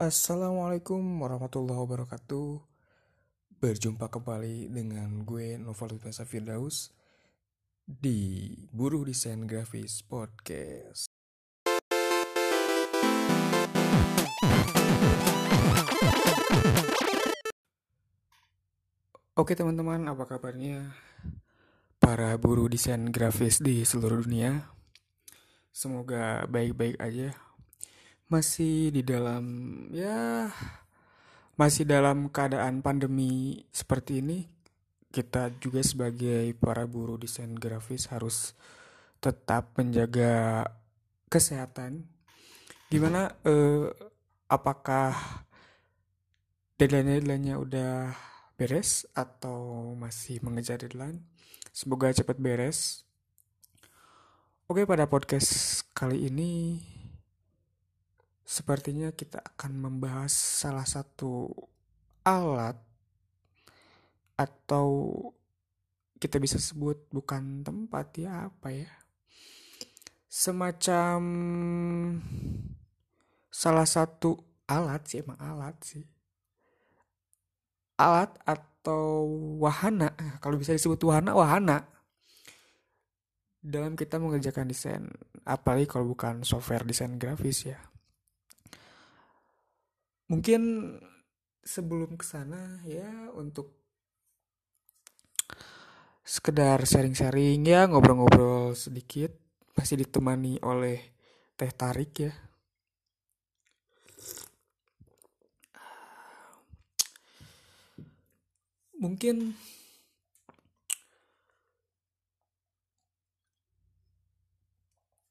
Assalamualaikum 0.00 1.20
warahmatullahi 1.20 1.76
wabarakatuh. 1.76 2.56
Berjumpa 3.60 4.08
kembali 4.08 4.72
dengan 4.72 5.28
gue 5.28 5.60
Noval 5.60 6.00
Utasa 6.00 6.24
Firdaus 6.24 6.88
Di 7.84 8.48
Buruh 8.72 9.04
Desain 9.04 9.44
Grafis 9.44 10.00
Podcast. 10.00 11.04
Oke 19.36 19.52
teman-teman, 19.52 20.08
apa 20.08 20.24
kabarnya? 20.24 20.96
Para 22.00 22.32
buruh 22.40 22.72
desain 22.72 23.04
grafis 23.12 23.60
di 23.60 23.84
seluruh 23.84 24.24
dunia? 24.24 24.64
Semoga 25.76 26.48
baik-baik 26.48 26.96
aja 26.96 27.49
masih 28.30 28.94
di 28.94 29.02
dalam 29.02 29.44
ya 29.90 30.46
masih 31.58 31.82
dalam 31.82 32.30
keadaan 32.30 32.78
pandemi 32.78 33.66
seperti 33.74 34.22
ini 34.22 34.46
kita 35.10 35.50
juga 35.58 35.82
sebagai 35.82 36.54
para 36.62 36.86
buruh 36.86 37.18
desain 37.18 37.50
grafis 37.58 38.06
harus 38.14 38.54
tetap 39.18 39.74
menjaga 39.74 40.62
kesehatan. 41.26 42.06
Gimana 42.86 43.34
eh, 43.42 43.90
apakah 44.46 45.14
deadline-deadline-nya 46.78 47.58
udah 47.58 48.14
beres 48.54 49.04
atau 49.12 49.92
masih 49.98 50.38
mengejar 50.46 50.78
deadline? 50.78 51.26
Semoga 51.74 52.14
cepat 52.14 52.38
beres. 52.38 53.02
Oke 54.70 54.86
pada 54.86 55.10
podcast 55.10 55.82
kali 55.90 56.30
ini 56.30 56.78
Sepertinya 58.50 59.14
kita 59.14 59.38
akan 59.54 59.78
membahas 59.78 60.34
salah 60.34 60.82
satu 60.82 61.54
alat 62.26 62.74
atau 64.34 65.14
kita 66.18 66.42
bisa 66.42 66.58
sebut 66.58 66.98
bukan 67.14 67.62
tempat 67.62 68.10
ya 68.18 68.50
apa 68.50 68.74
ya? 68.74 68.90
Semacam 70.26 71.22
salah 73.54 73.86
satu 73.86 74.42
alat 74.66 75.06
sih 75.06 75.22
emang 75.22 75.38
alat 75.38 75.78
sih. 75.86 76.02
Alat 78.02 78.34
atau 78.42 79.30
wahana 79.62 80.10
kalau 80.42 80.58
bisa 80.58 80.74
disebut 80.74 80.98
wahana 81.06 81.38
wahana. 81.38 81.86
Dalam 83.62 83.94
kita 83.94 84.18
mengerjakan 84.18 84.66
desain 84.66 85.06
apalagi 85.46 85.86
kalau 85.86 86.10
bukan 86.10 86.42
software 86.42 86.82
desain 86.82 87.14
grafis 87.14 87.70
ya 87.70 87.89
mungkin 90.30 90.94
sebelum 91.66 92.14
ke 92.14 92.22
sana 92.22 92.78
ya 92.86 93.34
untuk 93.34 93.74
sekedar 96.22 96.78
sharing-sharing 96.86 97.66
ya 97.66 97.90
ngobrol-ngobrol 97.90 98.78
sedikit 98.78 99.34
masih 99.74 100.06
ditemani 100.06 100.62
oleh 100.62 101.02
teh 101.58 101.72
tarik 101.74 102.30
ya. 102.30 102.32
Mungkin 109.00 109.56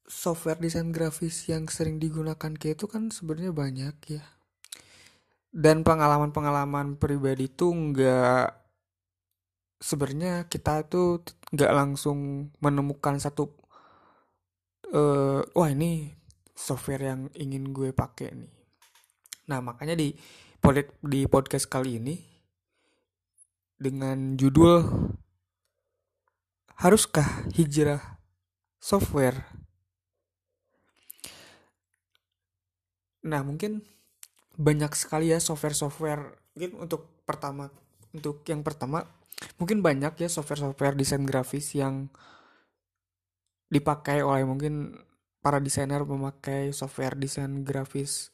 software 0.04 0.60
desain 0.60 0.90
grafis 0.92 1.48
yang 1.48 1.70
sering 1.70 1.96
digunakan 1.96 2.52
kayak 2.52 2.76
itu 2.76 2.86
kan 2.90 3.08
sebenarnya 3.14 3.54
banyak 3.54 3.96
ya 4.20 4.39
dan 5.50 5.82
pengalaman-pengalaman 5.82 6.94
pribadi 6.94 7.50
itu 7.50 7.74
nggak 7.74 8.54
sebenarnya 9.82 10.46
kita 10.46 10.86
tuh 10.86 11.26
nggak 11.50 11.72
langsung 11.74 12.50
menemukan 12.62 13.18
satu 13.18 13.50
uh, 14.94 15.42
wah 15.42 15.70
ini 15.70 16.14
software 16.54 17.02
yang 17.02 17.20
ingin 17.34 17.74
gue 17.74 17.90
pakai 17.90 18.30
nih. 18.30 18.52
Nah 19.50 19.58
makanya 19.58 19.98
di 19.98 20.14
di 21.02 21.20
podcast 21.26 21.66
kali 21.66 21.98
ini 21.98 22.14
dengan 23.74 24.38
judul 24.38 24.86
haruskah 26.78 27.50
hijrah 27.56 28.22
software? 28.78 29.50
Nah 33.26 33.42
mungkin 33.42 33.82
banyak 34.60 34.92
sekali 34.92 35.32
ya 35.32 35.40
software-software 35.40 36.36
mungkin 36.52 36.76
untuk 36.76 37.24
pertama 37.24 37.72
untuk 38.12 38.44
yang 38.44 38.60
pertama 38.60 39.08
mungkin 39.56 39.80
banyak 39.80 40.20
ya 40.20 40.28
software-software 40.28 41.00
desain 41.00 41.24
grafis 41.24 41.72
yang 41.72 42.12
dipakai 43.72 44.20
oleh 44.20 44.44
mungkin 44.44 44.98
para 45.40 45.62
desainer 45.62 46.04
memakai 46.04 46.74
software 46.76 47.16
desain 47.16 47.64
grafis 47.64 48.28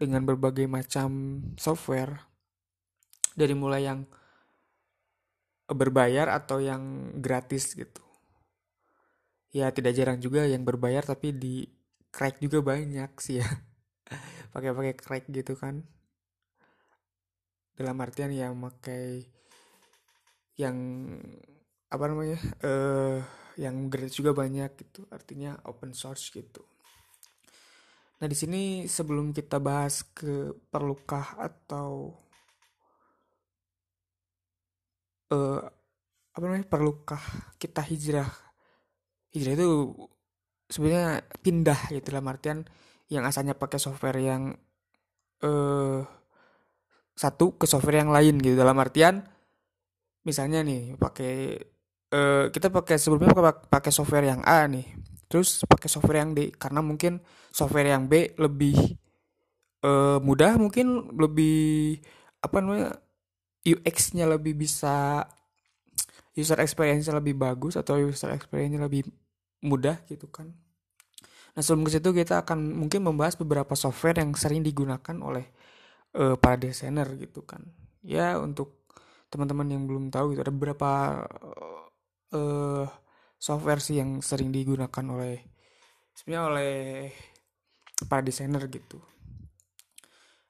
dengan 0.00 0.26
berbagai 0.26 0.66
macam 0.66 1.40
software. 1.54 2.26
Dari 3.32 3.54
mulai 3.56 3.88
yang 3.88 4.04
berbayar 5.70 6.28
atau 6.28 6.60
yang 6.60 7.14
gratis 7.22 7.72
gitu. 7.72 8.02
Ya 9.54 9.72
tidak 9.72 9.96
jarang 9.96 10.18
juga 10.20 10.44
yang 10.44 10.66
berbayar 10.66 11.04
tapi 11.04 11.32
di 11.32 11.64
crack 12.12 12.40
juga 12.44 12.60
banyak 12.60 13.08
sih 13.20 13.40
ya 13.40 13.48
pakai-pakai 14.52 14.94
crack 14.94 15.24
gitu 15.32 15.56
kan. 15.58 15.82
Dalam 17.72 17.96
artian 18.04 18.30
yang 18.30 18.54
pakai 18.60 19.24
yang 20.60 20.76
apa 21.88 22.04
namanya 22.08 22.38
eh 22.60 22.68
uh, 22.68 23.18
yang 23.56 23.88
gratis 23.88 24.16
juga 24.16 24.36
banyak 24.36 24.70
gitu. 24.76 25.08
Artinya 25.08 25.56
open 25.68 25.96
source 25.96 26.28
gitu. 26.32 26.62
Nah 28.22 28.30
di 28.30 28.36
sini 28.38 28.86
sebelum 28.86 29.34
kita 29.34 29.58
bahas 29.58 30.06
ke 30.14 30.54
perlukah 30.70 31.34
atau 31.42 32.14
uh, 35.34 35.60
apa 36.32 36.44
namanya 36.46 36.68
perlukah 36.68 37.20
kita 37.58 37.82
hijrah. 37.82 38.30
Hijrah 39.32 39.54
itu 39.58 39.68
sebenarnya 40.70 41.24
pindah 41.42 41.80
gitu. 41.92 42.06
Dalam 42.14 42.30
artian 42.30 42.58
yang 43.12 43.28
asalnya 43.28 43.52
pakai 43.52 43.76
software 43.76 44.16
yang 44.16 44.56
uh, 45.44 46.00
satu 47.12 47.60
ke 47.60 47.68
software 47.68 48.00
yang 48.00 48.08
lain 48.08 48.40
gitu. 48.40 48.56
Dalam 48.56 48.80
artian 48.80 49.20
misalnya 50.24 50.64
nih 50.64 50.96
pakai 50.96 51.60
uh, 52.16 52.48
kita 52.48 52.72
pakai 52.72 52.96
sebelumnya 52.96 53.36
pakai 53.68 53.92
software 53.92 54.32
yang 54.32 54.40
A 54.48 54.64
nih. 54.64 54.88
Terus 55.28 55.60
pakai 55.68 55.88
software 55.92 56.24
yang 56.24 56.32
D 56.32 56.56
karena 56.56 56.80
mungkin 56.80 57.20
software 57.52 57.92
yang 57.92 58.08
B 58.08 58.32
lebih 58.40 58.96
uh, 59.84 60.16
mudah 60.24 60.56
mungkin 60.56 61.12
lebih 61.12 62.00
apa 62.40 62.64
namanya 62.64 62.96
UX-nya 63.62 64.24
lebih 64.26 64.56
bisa 64.56 65.24
user 66.32 66.58
experience-nya 66.64 67.20
lebih 67.20 67.36
bagus 67.36 67.76
atau 67.76 68.00
user 68.00 68.32
experience-nya 68.32 68.88
lebih 68.88 69.04
mudah 69.62 70.00
gitu 70.08 70.26
kan 70.32 70.50
Nah 71.52 71.60
sebelum 71.60 71.84
ke 71.84 71.92
situ 71.92 72.10
kita 72.16 72.44
akan 72.48 72.72
mungkin 72.72 73.04
membahas 73.04 73.36
beberapa 73.36 73.76
software 73.76 74.20
yang 74.20 74.32
sering 74.32 74.64
digunakan 74.64 75.16
oleh 75.20 75.52
uh, 76.16 76.36
para 76.40 76.56
desainer 76.56 77.08
gitu 77.20 77.44
kan. 77.44 77.60
Ya 78.00 78.40
untuk 78.40 78.88
teman-teman 79.28 79.68
yang 79.68 79.84
belum 79.88 80.12
tahu 80.12 80.36
itu 80.36 80.40
ada 80.44 80.52
beberapa 80.52 80.90
uh, 82.32 82.84
software 83.36 83.80
sih 83.80 84.00
yang 84.00 84.20
sering 84.24 84.52
digunakan 84.52 85.04
oleh 85.08 85.44
sebenarnya 86.16 86.44
oleh 86.52 86.74
para 88.08 88.22
desainer 88.24 88.64
gitu. 88.68 89.00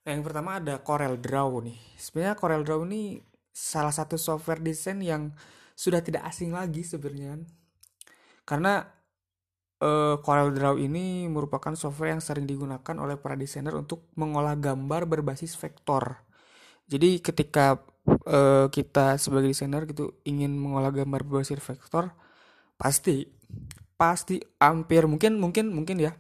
Nah, 0.03 0.11
yang 0.19 0.27
pertama 0.27 0.59
ada 0.59 0.83
Corel 0.83 1.15
Draw 1.19 1.63
nih. 1.63 1.79
Sebenarnya 1.95 2.35
Corel 2.35 2.67
Draw 2.67 2.83
ini 2.91 3.23
salah 3.55 3.95
satu 3.95 4.19
software 4.19 4.59
desain 4.59 4.99
yang 4.99 5.31
sudah 5.79 6.03
tidak 6.03 6.27
asing 6.27 6.51
lagi 6.51 6.83
sebenarnya. 6.83 7.39
Karena 8.43 8.83
uh, 9.83 10.15
Corel 10.23 10.55
Draw 10.55 10.79
ini 10.79 11.27
merupakan 11.27 11.75
software 11.75 12.15
yang 12.15 12.23
sering 12.23 12.47
digunakan 12.47 12.95
oleh 13.03 13.19
para 13.19 13.35
desainer 13.35 13.75
untuk 13.75 14.07
mengolah 14.15 14.55
gambar 14.55 15.11
berbasis 15.11 15.59
vektor. 15.59 16.23
Jadi 16.87 17.19
ketika 17.19 17.83
uh, 18.31 18.71
kita 18.71 19.19
sebagai 19.19 19.51
desainer 19.51 19.83
gitu 19.91 20.23
ingin 20.23 20.55
mengolah 20.55 20.95
gambar 20.95 21.27
berbasis 21.27 21.59
vektor, 21.59 22.15
pasti 22.79 23.27
pasti 23.99 24.39
hampir 24.59 25.07
mungkin 25.07 25.39
mungkin 25.39 25.71
mungkin 25.71 26.03
ya 26.03 26.15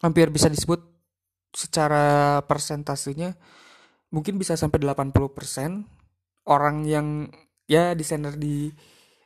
hampir 0.00 0.32
bisa 0.32 0.48
disebut 0.48 0.80
secara 1.52 2.40
persentasenya 2.48 3.36
mungkin 4.08 4.40
bisa 4.40 4.56
sampai 4.56 4.80
80% 4.80 5.12
orang 6.48 6.88
yang 6.88 7.28
ya 7.68 7.92
desainer 7.92 8.34
di 8.40 8.72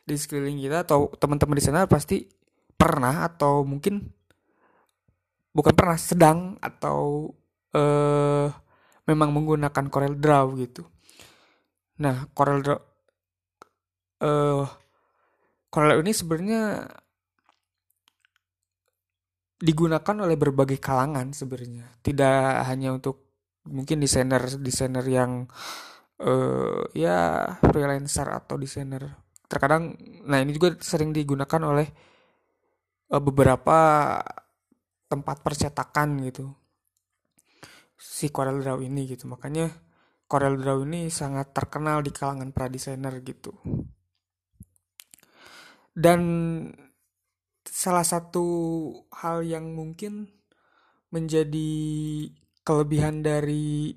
di 0.05 0.15
sekeliling 0.19 0.59
kita 0.59 0.83
atau 0.85 1.07
teman-teman 1.15 1.55
desainer 1.55 1.87
pasti 1.87 2.27
pernah 2.75 3.25
atau 3.25 3.63
mungkin 3.63 4.03
bukan 5.55 5.73
pernah 5.73 5.95
sedang 5.95 6.59
atau 6.59 7.31
uh, 7.71 8.47
memang 9.07 9.29
menggunakan 9.31 9.85
Corel 9.87 10.19
Draw 10.19 10.45
gitu. 10.59 10.83
Nah, 12.03 12.27
Corel 12.35 12.59
Draw 12.59 12.79
uh, 14.23 14.65
Corel 15.71 16.03
ini 16.03 16.11
sebenarnya 16.11 16.87
digunakan 19.59 20.15
oleh 20.23 20.35
berbagai 20.35 20.79
kalangan 20.79 21.31
sebenarnya. 21.31 21.87
Tidak 22.03 22.67
hanya 22.67 22.95
untuk 22.95 23.23
mungkin 23.65 23.97
desainer 24.03 24.43
desainer 24.61 25.03
yang 25.07 25.47
uh, 26.21 26.83
ya 26.91 27.47
freelancer 27.63 28.27
atau 28.27 28.59
desainer. 28.59 29.15
Terkadang 29.47 29.95
nah 30.27 30.43
ini 30.43 30.51
juga 30.55 30.75
sering 30.79 31.15
digunakan 31.15 31.61
oleh 31.63 32.14
uh, 33.11 33.21
beberapa 33.21 33.77
tempat 35.05 35.37
percetakan 35.45 36.25
gitu. 36.25 36.53
Si 37.95 38.29
Corel 38.29 38.61
Draw 38.61 38.81
ini 38.85 39.09
gitu. 39.09 39.29
Makanya 39.29 39.69
Corel 40.25 40.57
Draw 40.57 40.85
ini 40.85 41.07
sangat 41.13 41.53
terkenal 41.53 42.01
di 42.01 42.09
kalangan 42.09 42.49
para 42.49 42.67
desainer 42.67 43.13
gitu. 43.21 43.53
Dan 45.95 46.21
salah 47.63 48.03
satu 48.03 48.45
hal 49.15 49.47
yang 49.47 49.71
mungkin 49.71 50.27
menjadi 51.13 51.71
kelebihan 52.67 53.23
dari 53.23 53.95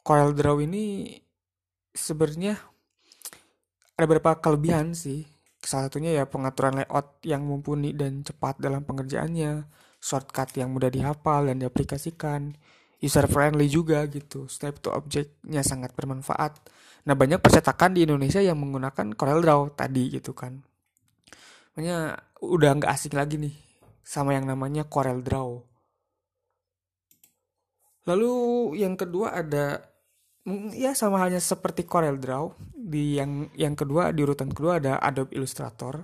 Corel 0.00 0.32
Draw 0.32 0.64
ini 0.64 1.12
sebenarnya 1.92 2.56
ada 3.98 4.04
beberapa 4.08 4.40
kelebihan 4.40 4.96
sih. 4.96 5.28
Salah 5.60 5.92
satunya 5.92 6.16
ya 6.16 6.24
pengaturan 6.24 6.80
layout 6.80 7.20
yang 7.22 7.44
mumpuni 7.44 7.92
dan 7.92 8.24
cepat 8.24 8.56
dalam 8.58 8.80
pengerjaannya, 8.84 9.68
shortcut 10.00 10.56
yang 10.56 10.72
mudah 10.72 10.88
dihafal 10.88 11.52
dan 11.52 11.60
diaplikasikan, 11.60 12.56
user 13.00 13.28
friendly 13.28 13.68
juga 13.68 14.08
gitu. 14.08 14.48
Snap 14.48 14.80
to 14.80 14.88
object-nya 14.92 15.60
sangat 15.60 15.92
bermanfaat. 15.92 16.56
Nah, 17.04 17.16
banyak 17.16 17.40
percetakan 17.40 17.96
di 17.96 18.04
Indonesia 18.04 18.40
yang 18.40 18.60
menggunakan 18.60 19.16
Corel 19.16 19.40
Draw 19.40 19.76
tadi 19.76 20.12
gitu 20.12 20.32
kan. 20.36 20.60
Makanya 21.76 22.16
udah 22.40 22.70
nggak 22.76 22.92
asing 22.92 23.16
lagi 23.16 23.36
nih 23.40 23.56
sama 24.00 24.36
yang 24.36 24.48
namanya 24.48 24.88
Corel 24.88 25.20
Draw. 25.20 25.50
Lalu 28.08 28.32
yang 28.80 28.96
kedua 28.96 29.36
ada 29.36 29.89
ya 30.74 30.94
sama 30.96 31.20
halnya 31.22 31.42
seperti 31.42 31.84
Corel 31.84 32.16
Draw 32.16 32.74
di 32.74 33.20
yang 33.20 33.48
yang 33.54 33.74
kedua 33.76 34.10
di 34.14 34.24
urutan 34.24 34.50
kedua 34.50 34.78
ada 34.82 34.98
Adobe 34.98 35.36
Illustrator. 35.36 36.00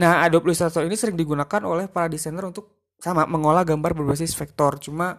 Nah, 0.00 0.24
Adobe 0.24 0.50
Illustrator 0.50 0.82
ini 0.88 0.96
sering 0.96 1.16
digunakan 1.16 1.62
oleh 1.68 1.86
para 1.86 2.08
desainer 2.08 2.42
untuk 2.48 2.94
sama 3.02 3.26
mengolah 3.26 3.66
gambar 3.66 3.92
berbasis 3.92 4.32
vektor. 4.34 4.78
Cuma 4.82 5.18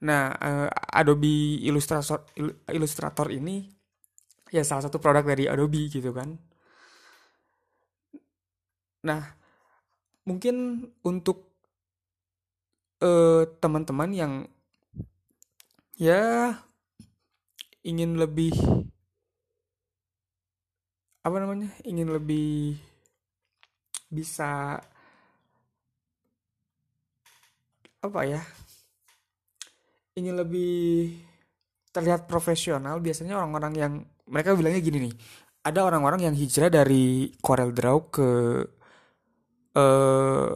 nah 0.00 0.32
uh, 0.32 0.68
Adobe 0.96 1.60
Illustrator 1.64 2.24
Illustrator 2.72 3.28
ini 3.28 3.68
ya 4.50 4.64
salah 4.66 4.88
satu 4.88 4.98
produk 4.98 5.22
dari 5.22 5.46
Adobe 5.46 5.86
gitu 5.88 6.10
kan. 6.10 6.36
Nah, 9.00 9.22
mungkin 10.28 10.84
untuk 11.00 11.48
uh, 13.00 13.48
teman-teman 13.58 14.10
yang 14.12 14.32
ya 15.96 16.56
ingin 17.86 18.16
lebih 18.20 18.52
apa 21.20 21.36
namanya 21.36 21.68
ingin 21.84 22.08
lebih 22.08 22.80
bisa 24.08 24.80
apa 28.00 28.20
ya 28.24 28.40
ingin 30.16 30.36
lebih 30.36 31.12
terlihat 31.90 32.30
profesional. 32.30 33.02
Biasanya 33.02 33.38
orang-orang 33.40 33.74
yang 33.76 33.92
mereka 34.30 34.54
bilangnya 34.54 34.80
gini 34.80 34.98
nih 35.10 35.14
ada 35.60 35.84
orang-orang 35.84 36.30
yang 36.30 36.34
hijrah 36.36 36.72
dari 36.72 37.28
Corel 37.36 37.76
Draw 37.76 37.98
ke 38.08 38.28
uh, 39.76 40.50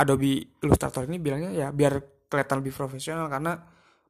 Adobe 0.00 0.32
Illustrator 0.64 1.04
ini 1.04 1.20
bilangnya 1.20 1.50
ya 1.52 1.68
biar 1.68 2.00
kelihatan 2.32 2.64
lebih 2.64 2.72
profesional 2.72 3.28
karena 3.28 3.60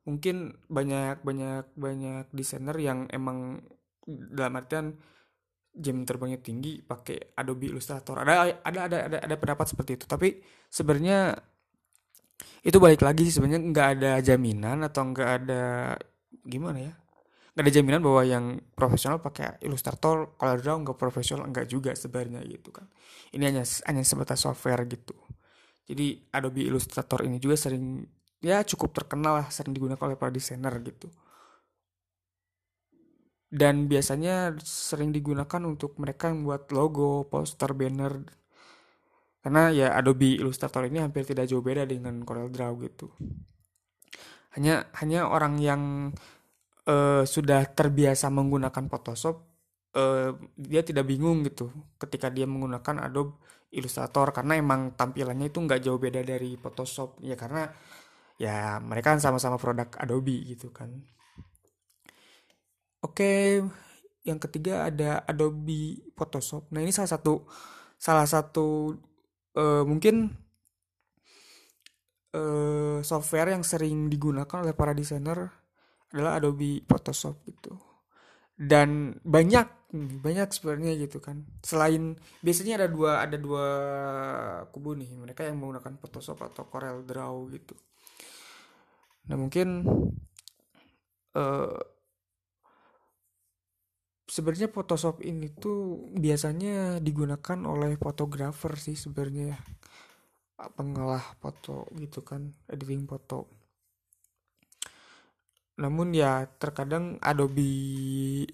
mungkin 0.02 0.58
banyak 0.66 1.22
banyak 1.22 1.64
banyak 1.78 2.26
desainer 2.34 2.74
yang 2.78 3.06
emang 3.10 3.62
dalam 4.06 4.58
artian 4.58 4.98
jam 5.72 6.04
terbangnya 6.04 6.42
tinggi 6.42 6.84
pakai 6.84 7.38
Adobe 7.38 7.72
Illustrator. 7.72 8.20
Ada 8.20 8.60
ada 8.60 8.80
ada 8.90 8.98
ada 9.08 9.18
ada 9.24 9.34
pendapat 9.38 9.72
seperti 9.72 9.96
itu. 9.96 10.04
Tapi 10.04 10.42
sebenarnya 10.68 11.32
itu 12.62 12.78
balik 12.78 13.02
lagi 13.02 13.26
sih 13.26 13.34
sebenarnya 13.38 13.62
nggak 13.74 13.88
ada 13.98 14.12
jaminan 14.22 14.86
atau 14.86 15.02
nggak 15.10 15.30
ada 15.42 15.94
gimana 16.46 16.78
ya 16.78 16.94
nggak 17.52 17.64
ada 17.68 17.72
jaminan 17.74 18.00
bahwa 18.00 18.22
yang 18.24 18.44
profesional 18.72 19.18
pakai 19.20 19.60
Illustrator 19.66 20.38
kalau 20.38 20.54
draw 20.56 20.78
nggak 20.80 20.96
profesional 20.96 21.44
nggak 21.50 21.66
juga 21.68 21.92
sebenarnya 21.92 22.40
gitu 22.48 22.70
kan 22.72 22.86
ini 23.34 23.44
hanya 23.50 23.64
hanya 23.90 24.02
sebatas 24.06 24.46
software 24.46 24.86
gitu 24.88 25.12
jadi 25.84 26.22
Adobe 26.32 26.64
Illustrator 26.64 27.26
ini 27.26 27.42
juga 27.42 27.58
sering 27.58 28.06
ya 28.42 28.66
cukup 28.66 28.90
terkenal 28.90 29.38
lah 29.40 29.46
sering 29.54 29.72
digunakan 29.72 30.02
oleh 30.02 30.18
para 30.18 30.34
desainer 30.34 30.74
gitu. 30.82 31.08
Dan 33.52 33.84
biasanya 33.84 34.56
sering 34.64 35.12
digunakan 35.12 35.60
untuk 35.68 36.00
mereka 36.00 36.32
yang 36.32 36.48
buat 36.48 36.72
logo, 36.72 37.28
poster, 37.28 37.76
banner. 37.76 38.24
Karena 39.44 39.68
ya 39.68 39.92
Adobe 39.92 40.40
Illustrator 40.40 40.88
ini 40.88 41.04
hampir 41.04 41.28
tidak 41.28 41.50
jauh 41.52 41.60
beda 41.60 41.84
dengan 41.84 42.24
Corel 42.24 42.48
Draw 42.48 42.72
gitu. 42.80 43.12
Hanya 44.56 44.88
hanya 45.04 45.28
orang 45.28 45.60
yang 45.60 45.82
uh, 46.88 47.28
sudah 47.28 47.68
terbiasa 47.68 48.32
menggunakan 48.32 48.88
Photoshop, 48.88 49.36
uh, 50.00 50.32
dia 50.56 50.80
tidak 50.80 51.04
bingung 51.04 51.44
gitu 51.44 51.68
ketika 52.00 52.32
dia 52.32 52.48
menggunakan 52.48 53.04
Adobe 53.04 53.36
Illustrator. 53.68 54.32
Karena 54.32 54.56
emang 54.56 54.96
tampilannya 54.96 55.52
itu 55.52 55.60
nggak 55.60 55.80
jauh 55.84 56.00
beda 56.00 56.24
dari 56.24 56.56
Photoshop. 56.56 57.20
Ya 57.20 57.36
karena 57.36 57.68
ya 58.42 58.82
mereka 58.82 59.14
kan 59.14 59.22
sama-sama 59.22 59.54
produk 59.54 59.86
Adobe 60.02 60.42
gitu 60.50 60.74
kan. 60.74 60.90
Oke, 63.02 63.62
yang 64.26 64.38
ketiga 64.42 64.90
ada 64.90 65.22
Adobe 65.26 66.10
Photoshop. 66.18 66.66
Nah 66.74 66.82
ini 66.82 66.90
salah 66.90 67.10
satu 67.14 67.46
salah 68.02 68.26
satu 68.26 68.98
uh, 69.54 69.84
mungkin 69.86 70.26
uh, 72.34 72.98
software 73.06 73.54
yang 73.54 73.62
sering 73.62 74.10
digunakan 74.10 74.58
oleh 74.62 74.74
para 74.74 74.90
desainer 74.90 75.38
adalah 76.10 76.42
Adobe 76.42 76.82
Photoshop 76.82 77.46
gitu 77.46 77.78
dan 78.58 79.16
banyak 79.24 79.64
banyak 79.92 80.48
sebenarnya 80.54 80.92
gitu 81.04 81.20
kan 81.20 81.44
selain 81.60 82.16
biasanya 82.40 82.84
ada 82.84 82.88
dua 82.88 83.20
ada 83.20 83.36
dua 83.36 83.66
kubu 84.72 84.96
nih 84.96 85.12
mereka 85.16 85.44
yang 85.44 85.60
menggunakan 85.60 86.00
Photoshop 86.00 86.40
atau 86.40 86.64
Corel 86.68 87.04
Draw 87.04 87.34
gitu 87.52 87.76
nah 89.28 89.36
mungkin 89.38 89.86
uh, 91.38 91.78
sebenarnya 94.32 94.72
Photoshop 94.72 95.20
ini 95.20 95.52
tuh 95.52 96.08
biasanya 96.16 96.98
digunakan 97.04 97.58
oleh 97.68 98.00
fotografer 98.00 98.72
sih 98.80 98.96
sebenarnya 98.96 99.60
pengolah 100.56 101.20
foto 101.42 101.90
gitu 101.98 102.22
kan 102.24 102.54
editing 102.70 103.04
foto. 103.04 103.50
Namun 105.82 106.14
ya 106.16 106.46
terkadang 106.60 107.18
Adobe 107.20 108.46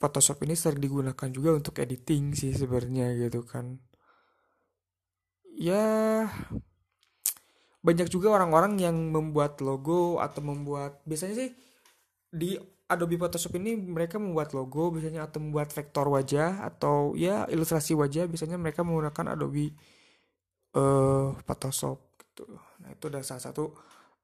Photoshop 0.00 0.42
ini 0.44 0.54
sering 0.58 0.82
digunakan 0.82 1.28
juga 1.30 1.54
untuk 1.54 1.78
editing 1.78 2.34
sih 2.34 2.50
sebenarnya 2.50 3.14
gitu 3.20 3.46
kan. 3.46 3.78
Ya 5.54 6.26
banyak 7.84 8.08
juga 8.08 8.32
orang-orang 8.32 8.80
yang 8.80 8.96
membuat 9.12 9.60
logo 9.60 10.16
atau 10.16 10.40
membuat 10.40 11.04
biasanya 11.04 11.36
sih 11.36 11.50
di 12.32 12.56
Adobe 12.88 13.20
Photoshop 13.20 13.60
ini 13.60 13.76
mereka 13.76 14.16
membuat 14.16 14.56
logo 14.56 14.92
biasanya 14.96 15.28
atau 15.28 15.44
membuat 15.44 15.68
vektor 15.72 16.08
wajah 16.08 16.64
atau 16.64 17.12
ya 17.12 17.44
ilustrasi 17.52 17.92
wajah 17.92 18.24
biasanya 18.24 18.56
mereka 18.56 18.80
menggunakan 18.80 19.36
Adobe 19.36 19.76
uh, 20.76 21.36
Photoshop 21.44 22.16
gitu. 22.20 22.48
Nah, 22.80 22.88
itu 22.92 23.04
adalah 23.12 23.24
salah 23.24 23.44
satu 23.52 23.72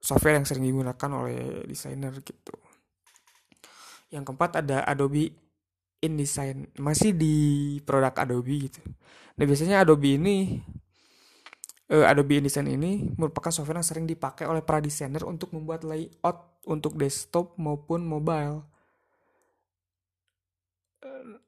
software 0.00 0.40
yang 0.40 0.49
sering 0.49 0.64
digunakan 0.64 1.11
oleh 1.12 1.69
desainer 1.69 2.17
gitu. 2.25 2.57
Yang 4.09 4.25
keempat 4.33 4.64
ada 4.64 4.88
Adobe 4.88 5.31
InDesign, 6.00 6.81
masih 6.81 7.12
di 7.12 7.37
produk 7.85 8.17
Adobe 8.17 8.73
gitu. 8.73 8.81
Nah 9.37 9.45
biasanya 9.45 9.85
Adobe 9.85 10.17
ini 10.17 10.61
uh, 11.90 12.06
Adobe 12.06 12.38
InDesign 12.38 12.70
ini 12.70 13.11
merupakan 13.18 13.50
software 13.50 13.82
yang 13.82 13.88
sering 13.88 14.06
dipakai 14.06 14.47
oleh 14.47 14.62
para 14.62 14.78
desainer 14.78 15.26
untuk 15.26 15.50
membuat 15.52 15.82
layout 15.82 16.62
untuk 16.64 16.94
desktop 16.97 17.59
maupun 17.59 18.06
mobile. 18.06 18.64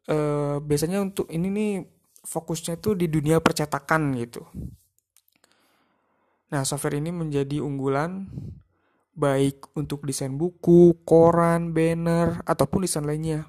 Uh, 0.02 0.58
biasanya 0.58 0.99
untuk 0.99 1.30
ini 1.30 1.46
nih 1.46 1.72
fokusnya 2.26 2.82
tuh 2.82 2.99
di 2.99 3.06
dunia 3.06 3.38
percetakan 3.38 4.18
gitu. 4.18 4.42
Nah, 6.50 6.66
software 6.66 6.99
ini 6.99 7.14
menjadi 7.14 7.62
unggulan 7.62 8.28
baik 9.12 9.76
untuk 9.76 10.04
desain 10.08 10.32
buku, 10.34 11.04
koran, 11.04 11.76
banner, 11.76 12.40
ataupun 12.49 12.84
desain 12.84 13.04
lainnya. 13.04 13.49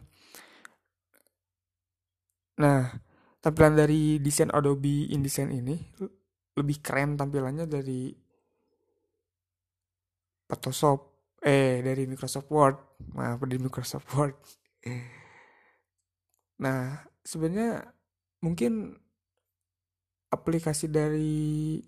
Nah, 2.59 2.95
tampilan 3.41 3.75
dari 3.75 4.19
desain 4.21 4.51
Adobe 4.53 5.09
InDesign 5.09 5.51
ini 5.51 5.75
lebih 6.53 6.77
keren 6.85 7.17
tampilannya 7.17 7.65
dari 7.65 8.13
Photoshop, 10.45 10.99
eh 11.41 11.81
dari 11.81 12.05
Microsoft 12.05 12.49
Word, 12.53 12.77
maaf 13.17 13.41
dari 13.41 13.57
Microsoft 13.57 14.07
Word. 14.13 14.35
Nah, 16.61 17.01
sebenarnya 17.25 17.81
mungkin 18.45 18.93
aplikasi 20.29 20.89
dari 20.89 21.81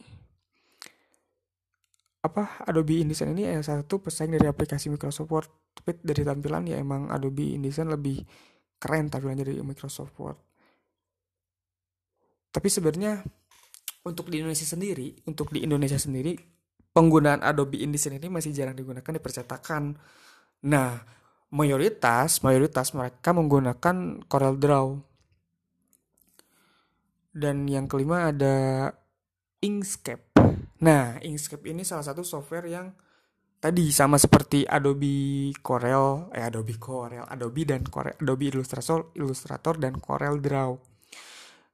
apa 2.25 2.65
Adobe 2.65 3.05
InDesign 3.05 3.37
ini 3.37 3.45
yang 3.53 3.61
satu 3.61 4.01
pesaing 4.01 4.33
dari 4.33 4.49
aplikasi 4.49 4.89
Microsoft 4.89 5.29
Word. 5.29 5.49
Tapi 5.77 6.01
dari 6.01 6.25
tampilan 6.25 6.65
ya 6.65 6.81
emang 6.81 7.13
Adobe 7.13 7.53
InDesign 7.53 7.93
lebih 7.93 8.25
keren 8.81 9.13
tampilannya 9.13 9.45
dari 9.45 9.61
Microsoft 9.61 10.17
Word. 10.17 10.39
Tapi 12.49 12.67
sebenarnya 12.71 13.21
untuk 14.05 14.29
di 14.29 14.39
Indonesia 14.39 14.69
sendiri 14.69 15.25
untuk 15.25 15.49
di 15.51 15.65
Indonesia 15.65 15.97
sendiri 15.97 16.37
penggunaan 16.93 17.41
Adobe 17.43 17.81
InDesign 17.81 18.21
ini 18.21 18.29
masih 18.31 18.53
jarang 18.53 18.77
digunakan 18.77 19.09
di 19.09 19.19
percetakan 19.19 19.97
nah 20.65 21.15
mayoritas 21.55 22.43
mayoritas 22.43 22.91
mereka 22.91 23.31
menggunakan 23.31 24.27
Corel 24.27 24.59
Draw. 24.59 24.87
Dan 27.35 27.67
yang 27.67 27.87
kelima 27.91 28.31
ada 28.31 28.91
Inkscape. 29.59 30.35
Nah, 30.79 31.19
Inkscape 31.19 31.67
ini 31.67 31.83
salah 31.83 32.03
satu 32.03 32.23
software 32.23 32.67
yang 32.67 32.95
tadi 33.59 33.91
sama 33.91 34.15
seperti 34.15 34.63
Adobe 34.63 35.51
Corel, 35.59 36.31
eh 36.31 36.47
Adobe 36.47 36.79
Corel, 36.79 37.27
Adobe 37.27 37.67
dan 37.67 37.83
Corel, 37.83 38.15
Adobe 38.19 38.51
Illustrator, 38.55 39.11
Illustrator 39.19 39.75
dan 39.75 39.99
Corel 39.99 40.39
Draw. 40.39 40.71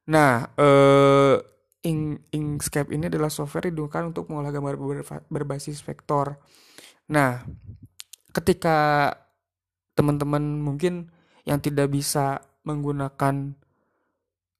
Nah, 0.10 0.50
eh, 0.58 1.36
Inkscape 1.82 2.94
ini 2.94 3.10
adalah 3.10 3.34
software 3.34 3.70
yang 3.70 3.82
digunakan 3.82 4.14
untuk 4.14 4.30
mengolah 4.30 4.54
gambar 4.54 4.76
berbasis 5.26 5.82
vektor. 5.82 6.38
Nah, 7.10 7.42
ketika 8.30 9.10
teman-teman 9.98 10.62
mungkin 10.62 11.10
yang 11.44 11.58
tidak 11.58 11.90
bisa 11.90 12.38
menggunakan 12.64 13.58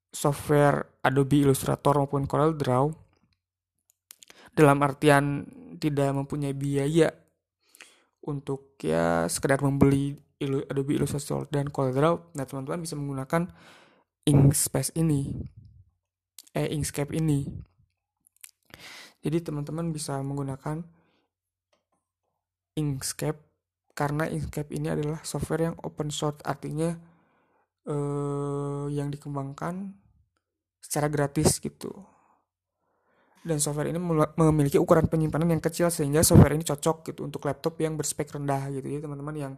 software 0.10 0.98
Adobe 1.06 1.46
Illustrator 1.46 2.02
maupun 2.02 2.26
Corel 2.26 2.58
Draw, 2.58 2.90
dalam 4.58 4.78
artian 4.84 5.46
tidak 5.80 6.12
mempunyai 6.12 6.58
biaya 6.58 7.14
untuk 8.26 8.78
ya 8.82 9.26
sekedar 9.30 9.62
membeli 9.62 10.18
Adobe 10.42 10.98
Illustrator 10.98 11.46
dan 11.54 11.70
CorelDRAW, 11.70 12.34
nah 12.34 12.46
teman-teman 12.50 12.82
bisa 12.82 12.98
menggunakan 12.98 13.50
Inkspace 14.26 14.94
ini, 14.98 15.34
eh 16.52 16.68
Inkscape 16.72 17.16
ini. 17.16 17.48
Jadi 19.22 19.38
teman-teman 19.46 19.94
bisa 19.94 20.18
menggunakan 20.20 20.82
Inkscape 22.76 23.40
karena 23.94 24.26
Inkscape 24.32 24.72
ini 24.74 24.90
adalah 24.90 25.22
software 25.22 25.72
yang 25.72 25.76
open 25.86 26.10
source, 26.10 26.42
artinya 26.42 26.96
eh, 27.86 28.86
yang 28.90 29.14
dikembangkan 29.14 29.94
secara 30.82 31.08
gratis 31.12 31.62
gitu. 31.62 31.92
Dan 33.42 33.58
software 33.58 33.90
ini 33.90 33.98
memiliki 34.38 34.78
ukuran 34.78 35.10
penyimpanan 35.10 35.50
yang 35.50 35.62
kecil 35.62 35.90
sehingga 35.90 36.22
software 36.22 36.54
ini 36.54 36.62
cocok 36.62 37.10
gitu 37.10 37.26
untuk 37.26 37.42
laptop 37.50 37.74
yang 37.82 37.98
berspek 37.98 38.30
rendah 38.38 38.70
gitu. 38.70 38.86
Ya 38.86 39.02
teman-teman 39.02 39.34
yang 39.34 39.54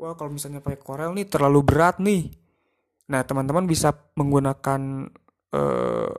wah 0.00 0.16
kalau 0.16 0.32
misalnya 0.32 0.64
pakai 0.64 0.80
Corel 0.80 1.12
nih 1.12 1.28
terlalu 1.28 1.60
berat 1.60 2.00
nih. 2.00 2.32
Nah 3.12 3.20
teman-teman 3.20 3.68
bisa 3.68 3.92
menggunakan 4.16 5.12
uh, 5.52 6.12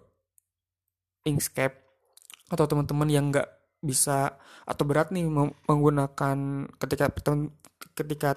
Inkscape 1.24 1.78
atau 2.52 2.66
teman-teman 2.68 3.10
yang 3.10 3.32
nggak 3.32 3.50
bisa 3.84 4.40
atau 4.64 4.84
berat 4.88 5.12
nih 5.12 5.28
menggunakan 5.68 6.38
ketika 6.80 7.12
ketika 7.94 8.30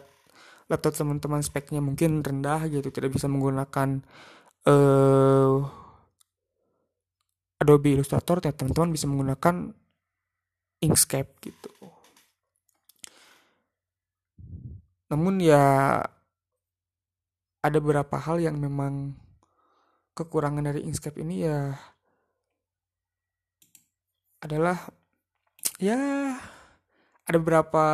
laptop 0.67 0.99
teman-teman 0.99 1.43
speknya 1.47 1.79
mungkin 1.79 2.27
rendah 2.27 2.67
gitu 2.67 2.91
tidak 2.91 3.15
bisa 3.15 3.31
menggunakan 3.31 4.03
uh, 4.67 5.63
Adobe 7.63 7.95
Illustrator 7.97 8.43
ya 8.43 8.53
teman-teman 8.53 8.91
bisa 8.93 9.07
menggunakan 9.09 9.73
Inkscape 10.83 11.33
gitu. 11.41 11.71
Namun 15.09 15.41
ya 15.41 16.03
ada 17.63 17.79
beberapa 17.81 18.21
hal 18.21 18.43
yang 18.43 18.59
memang 18.61 19.15
kekurangan 20.17 20.65
dari 20.65 20.89
Inkscape 20.89 21.21
ini 21.21 21.45
ya 21.45 21.77
adalah 24.41 24.81
ya 25.77 26.01
ada 27.29 27.37
beberapa 27.37 27.85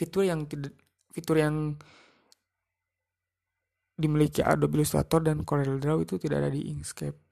fitur 0.00 0.24
yang 0.24 0.48
tidak 0.48 0.72
fitur 1.12 1.36
yang 1.36 1.76
dimiliki 4.00 4.40
Adobe 4.40 4.80
Illustrator 4.80 5.20
dan 5.20 5.44
CorelDRAW 5.44 6.08
itu 6.08 6.16
tidak 6.16 6.48
ada 6.48 6.50
di 6.56 6.72
Inkscape. 6.72 7.29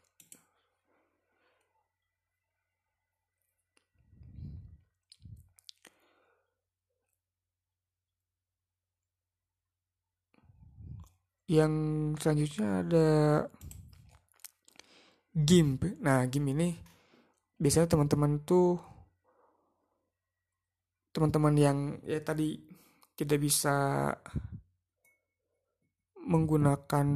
Yang 11.48 11.72
selanjutnya 12.20 12.84
ada 12.84 13.08
GIMP. 15.32 15.96
Nah, 16.04 16.28
GIMP 16.28 16.52
ini 16.52 16.68
biasanya 17.58 17.88
teman-teman 17.90 18.44
tuh 18.44 18.78
teman-teman 21.10 21.54
yang 21.58 21.78
ya 22.06 22.22
tadi 22.22 22.54
tidak 23.18 23.42
bisa 23.42 23.74
menggunakan 26.28 27.06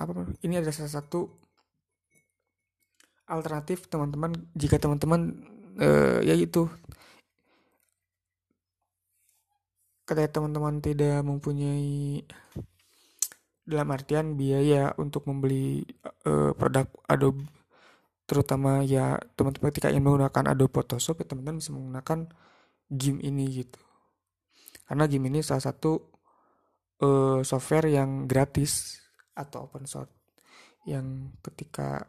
apa 0.00 0.12
ini 0.42 0.58
ada 0.58 0.72
salah 0.74 0.98
satu 0.98 1.28
alternatif 3.30 3.86
teman-teman 3.86 4.34
jika 4.56 4.80
teman-teman 4.80 5.46
uh, 5.78 6.18
ya 6.24 6.34
itu 6.34 6.66
ketika 10.08 10.40
teman-teman 10.40 10.82
tidak 10.82 11.22
mempunyai 11.22 12.24
dalam 13.64 13.88
artian 13.92 14.36
biaya 14.36 14.92
untuk 15.00 15.24
membeli 15.24 15.84
uh, 16.28 16.52
produk 16.52 16.84
Adobe 17.08 17.48
terutama 18.24 18.80
ya 18.84 19.20
teman-teman 19.36 19.68
ketika 19.68 19.92
ingin 19.92 20.04
menggunakan 20.04 20.56
Adobe 20.56 20.72
Photoshop 20.72 21.20
ya 21.20 21.26
teman-teman 21.28 21.60
bisa 21.60 21.72
menggunakan 21.76 22.18
GIMP 22.88 23.20
ini 23.20 23.44
gitu. 23.64 23.80
Karena 24.88 25.04
GIMP 25.08 25.28
ini 25.28 25.40
salah 25.44 25.64
satu 25.64 26.00
uh, 27.04 27.40
software 27.44 27.88
yang 27.92 28.24
gratis 28.28 29.00
atau 29.36 29.68
open 29.68 29.84
source 29.84 30.12
yang 30.84 31.32
ketika 31.40 32.04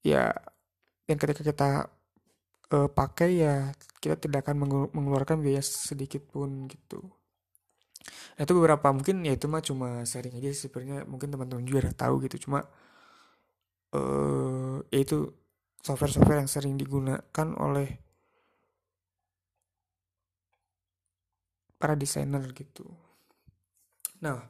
ya 0.00 0.32
yang 1.04 1.18
ketika 1.20 1.42
kita 1.44 1.70
uh, 2.72 2.88
pakai 2.88 3.30
ya 3.44 3.54
kita 4.00 4.16
tidak 4.16 4.48
akan 4.48 4.88
mengeluarkan 4.96 5.44
biaya 5.44 5.60
sedikit 5.60 6.24
pun 6.32 6.64
gitu 6.66 7.04
Nah, 8.38 8.42
itu 8.44 8.52
beberapa 8.56 8.88
mungkin 8.90 9.22
ya 9.26 9.32
itu 9.36 9.46
mah 9.46 9.62
cuma 9.62 10.02
sharing 10.06 10.36
aja 10.38 10.50
sebenarnya 10.54 11.04
mungkin 11.04 11.28
teman-teman 11.32 11.64
juga 11.66 11.88
udah 11.88 11.94
tahu 11.96 12.14
gitu 12.26 12.48
cuma 12.48 12.66
uh, 13.94 14.78
ya 14.90 14.98
itu 15.00 15.30
software-software 15.80 16.44
yang 16.44 16.50
sering 16.50 16.74
digunakan 16.76 17.48
oleh 17.56 17.88
para 21.80 21.96
desainer 21.96 22.44
gitu. 22.52 22.84
Nah, 24.20 24.44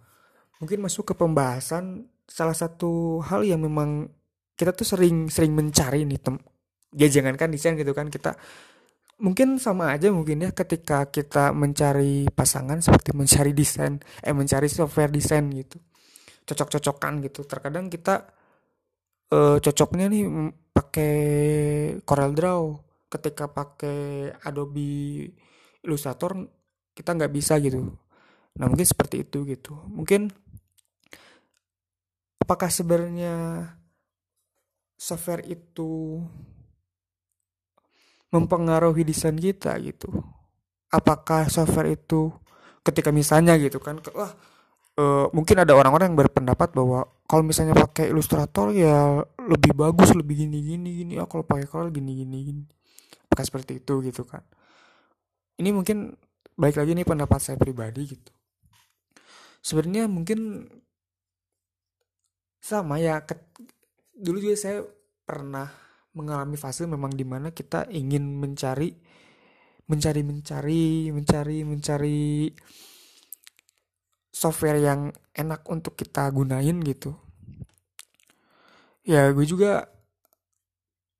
mungkin 0.58 0.82
masuk 0.82 1.10
ke 1.10 1.14
pembahasan 1.14 2.10
salah 2.26 2.54
satu 2.54 3.22
hal 3.22 3.46
yang 3.46 3.62
memang 3.62 4.10
kita 4.58 4.74
tuh 4.74 4.84
sering 4.86 5.30
sering 5.30 5.54
mencari 5.54 6.04
nih 6.04 6.20
tem 6.20 6.36
ya 6.94 7.06
jangankan 7.06 7.54
desain 7.54 7.78
gitu 7.78 7.94
kan 7.94 8.10
kita 8.10 8.34
mungkin 9.20 9.60
sama 9.60 9.92
aja 9.92 10.08
mungkin 10.08 10.42
ya 10.42 10.50
ketika 10.50 11.12
kita 11.12 11.52
mencari 11.52 12.26
pasangan 12.32 12.80
seperti 12.80 13.12
mencari 13.12 13.52
desain 13.52 14.00
eh 14.24 14.32
mencari 14.34 14.66
software 14.66 15.12
desain 15.12 15.44
gitu. 15.52 15.76
Cocok-cocokan 16.48 17.20
gitu. 17.28 17.44
Terkadang 17.44 17.92
kita 17.92 18.26
uh, 19.30 19.60
cocoknya 19.60 20.06
nih 20.10 20.24
pakai 20.72 21.14
Corel 22.02 22.32
Draw. 22.34 22.62
Ketika 23.10 23.50
pakai 23.50 24.30
Adobe 24.46 25.26
Illustrator 25.84 26.40
kita 26.96 27.10
nggak 27.14 27.32
bisa 27.32 27.60
gitu. 27.60 27.92
Nah 28.58 28.66
mungkin 28.66 28.86
seperti 28.88 29.22
itu 29.28 29.44
gitu. 29.46 29.76
Mungkin 29.86 30.32
apakah 32.40 32.72
sebenarnya 32.72 33.62
software 34.98 35.46
itu 35.46 36.20
mempengaruhi 38.30 39.02
desain 39.02 39.34
kita 39.34 39.74
gitu. 39.82 40.10
Apakah 40.90 41.46
software 41.50 41.94
itu 41.94 42.34
ketika 42.82 43.12
misalnya 43.12 43.54
gitu 43.60 43.76
kan 43.78 44.00
wah 44.16 44.32
uh, 44.96 45.26
mungkin 45.36 45.60
ada 45.60 45.76
orang-orang 45.76 46.14
yang 46.14 46.18
berpendapat 46.18 46.72
bahwa 46.72 47.04
kalau 47.28 47.44
misalnya 47.44 47.76
pakai 47.76 48.10
Illustrator 48.10 48.72
ya 48.74 49.22
lebih 49.38 49.76
bagus 49.76 50.16
lebih 50.16 50.46
gini 50.46 50.58
gini 50.64 50.90
gini 51.04 51.12
ya 51.20 51.28
kalau 51.28 51.46
pakai 51.46 51.66
Corel 51.68 51.90
gini 51.94 52.24
gini 52.24 52.38
gini. 52.42 52.64
Pakai 53.30 53.44
seperti 53.46 53.78
itu 53.78 54.02
gitu 54.02 54.26
kan. 54.26 54.42
Ini 55.60 55.70
mungkin 55.70 56.16
baik 56.58 56.80
lagi 56.80 56.92
nih 56.96 57.06
pendapat 57.06 57.38
saya 57.38 57.56
pribadi 57.60 58.16
gitu. 58.16 58.32
Sebenarnya 59.60 60.08
mungkin 60.08 60.66
sama 62.60 63.00
ya 63.00 63.22
dulu 64.16 64.36
juga 64.40 64.56
saya 64.56 64.84
pernah 65.24 65.68
mengalami 66.20 66.60
fase 66.60 66.84
memang 66.84 67.16
di 67.16 67.24
mana 67.24 67.48
kita 67.56 67.88
ingin 67.88 68.36
mencari 68.36 68.92
mencari 69.88 70.22
mencari 70.22 70.82
mencari 71.10 71.58
mencari 71.64 72.20
software 74.30 74.78
yang 74.78 75.10
enak 75.34 75.66
untuk 75.66 75.98
kita 75.98 76.30
gunain 76.30 76.78
gitu. 76.84 77.16
Ya 79.02 79.32
gue 79.34 79.42
juga 79.48 79.90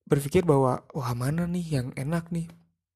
berpikir 0.06 0.46
bahwa 0.46 0.86
wah 0.94 1.12
mana 1.18 1.48
nih 1.50 1.80
yang 1.80 1.88
enak 1.98 2.30
nih? 2.30 2.46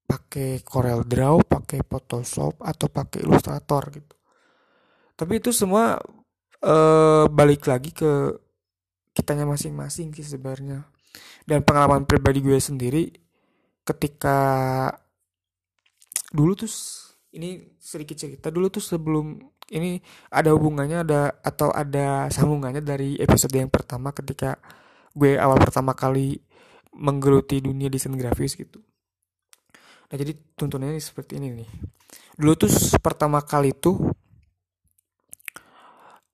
Pakai 0.05 0.63
Corel 0.63 1.03
Draw 1.03 1.43
pakai 1.49 1.83
Photoshop 1.83 2.61
atau 2.63 2.87
pakai 2.87 3.25
Illustrator 3.27 3.83
gitu. 3.99 4.15
Tapi 5.19 5.43
itu 5.43 5.51
semua 5.51 5.99
eh, 6.63 7.25
balik 7.27 7.67
lagi 7.67 7.91
ke 7.91 8.39
kitanya 9.15 9.47
masing-masing 9.47 10.15
sih 10.15 10.27
sebenarnya 10.27 10.94
dan 11.45 11.63
pengalaman 11.63 12.09
pribadi 12.09 12.41
gue 12.41 12.59
sendiri 12.59 13.11
ketika 13.85 14.39
dulu 16.35 16.57
tuh 16.57 16.71
ini 17.35 17.77
sedikit 17.79 18.17
cerita 18.17 18.49
dulu 18.49 18.71
tuh 18.71 18.83
sebelum 18.83 19.39
ini 19.73 19.97
ada 20.29 20.53
hubungannya 20.53 21.05
ada 21.05 21.21
atau 21.41 21.73
ada 21.73 22.29
sambungannya 22.29 22.85
dari 22.85 23.17
episode 23.17 23.55
yang 23.57 23.73
pertama 23.73 24.13
ketika 24.13 24.61
gue 25.15 25.39
awal 25.39 25.57
pertama 25.57 25.97
kali 25.97 26.37
menggeluti 26.95 27.59
dunia 27.59 27.91
desain 27.91 28.15
grafis 28.15 28.55
gitu. 28.55 28.83
Nah 30.11 30.15
jadi 30.15 30.37
tuntunannya 30.55 31.01
seperti 31.01 31.41
ini 31.43 31.65
nih. 31.65 31.71
Dulu 32.39 32.53
tuh 32.55 32.71
pertama 33.03 33.43
kali 33.43 33.75
tuh 33.75 34.15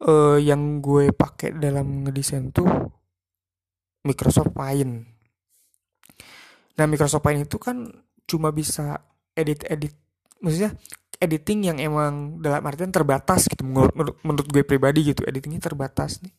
uh, 0.05 0.37
yang 0.41 0.81
gue 0.85 1.13
pakai 1.13 1.57
dalam 1.57 2.05
ngedesain 2.05 2.53
tuh 2.53 2.69
Microsoft 4.04 4.52
Paint. 4.57 4.92
Nah 6.76 6.85
Microsoft 6.88 7.25
Paint 7.25 7.45
itu 7.45 7.57
kan 7.61 7.85
cuma 8.25 8.54
bisa 8.54 9.00
edit-edit, 9.37 9.92
maksudnya 10.40 10.73
editing 11.21 11.69
yang 11.69 11.78
emang 11.83 12.40
dalam 12.40 12.64
artian 12.64 12.88
terbatas 12.88 13.45
gitu 13.45 13.61
menurut, 13.66 14.16
menurut 14.25 14.49
gue 14.49 14.62
pribadi 14.64 15.12
gitu 15.12 15.26
editingnya 15.28 15.61
terbatas 15.61 16.23
nih. 16.25 16.33